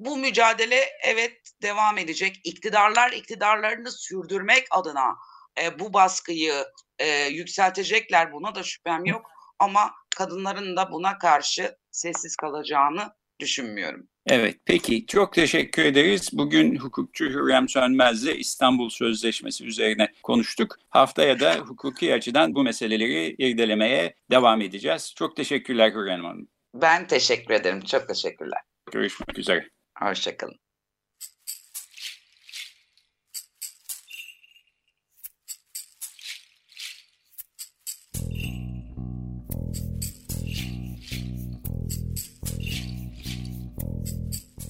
bu 0.00 0.16
mücadele 0.16 0.80
evet 1.04 1.36
devam 1.62 1.98
edecek. 1.98 2.40
İktidarlar 2.44 3.12
iktidarlarını 3.12 3.92
sürdürmek 3.92 4.66
adına 4.70 5.16
e, 5.62 5.78
bu 5.78 5.92
baskıyı 5.92 6.54
e, 6.98 7.26
yükseltecekler 7.26 8.32
buna 8.32 8.54
da 8.54 8.62
şüphem 8.62 9.04
yok. 9.04 9.30
Ama 9.58 9.90
kadınların 10.16 10.76
da 10.76 10.92
buna 10.92 11.18
karşı 11.18 11.76
sessiz 11.90 12.36
kalacağını 12.36 13.12
düşünmüyorum. 13.40 14.08
Evet 14.26 14.56
peki 14.64 15.06
çok 15.06 15.32
teşekkür 15.32 15.84
ederiz. 15.84 16.30
Bugün 16.32 16.76
hukukçu 16.76 17.24
Hürrem 17.24 17.68
Sönmez'le 17.68 18.34
İstanbul 18.38 18.88
Sözleşmesi 18.88 19.64
üzerine 19.64 20.08
konuştuk. 20.22 20.76
Haftaya 20.88 21.40
da 21.40 21.54
hukuki 21.54 22.14
açıdan 22.14 22.54
bu 22.54 22.62
meseleleri 22.62 23.34
irdelemeye 23.38 24.14
devam 24.30 24.60
edeceğiz. 24.60 25.14
Çok 25.16 25.36
teşekkürler 25.36 25.92
Hürrem 25.92 26.24
Hanım. 26.24 26.48
Ben 26.74 27.06
teşekkür 27.06 27.54
ederim. 27.54 27.80
Çok 27.80 28.08
teşekkürler. 28.08 28.60
Görüşmek 28.92 29.38
üzere. 29.38 29.68
Hoşçakalın. 30.00 30.54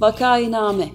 Vakainame 0.00 0.88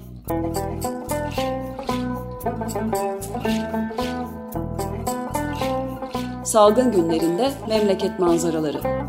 Salgın 6.45 6.91
günlerinde 6.91 7.51
memleket 7.67 8.19
manzaraları 8.19 9.04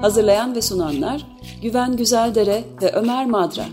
Hazırlayan 0.00 0.54
ve 0.54 0.62
sunanlar 0.62 1.26
Güven 1.62 1.96
Güzeldere 1.96 2.64
ve 2.82 2.92
Ömer 2.92 3.26
Madra 3.26 3.64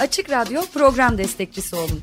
Açık 0.00 0.30
Radyo 0.30 0.62
program 0.74 1.18
destekçisi 1.18 1.76
olun. 1.76 2.02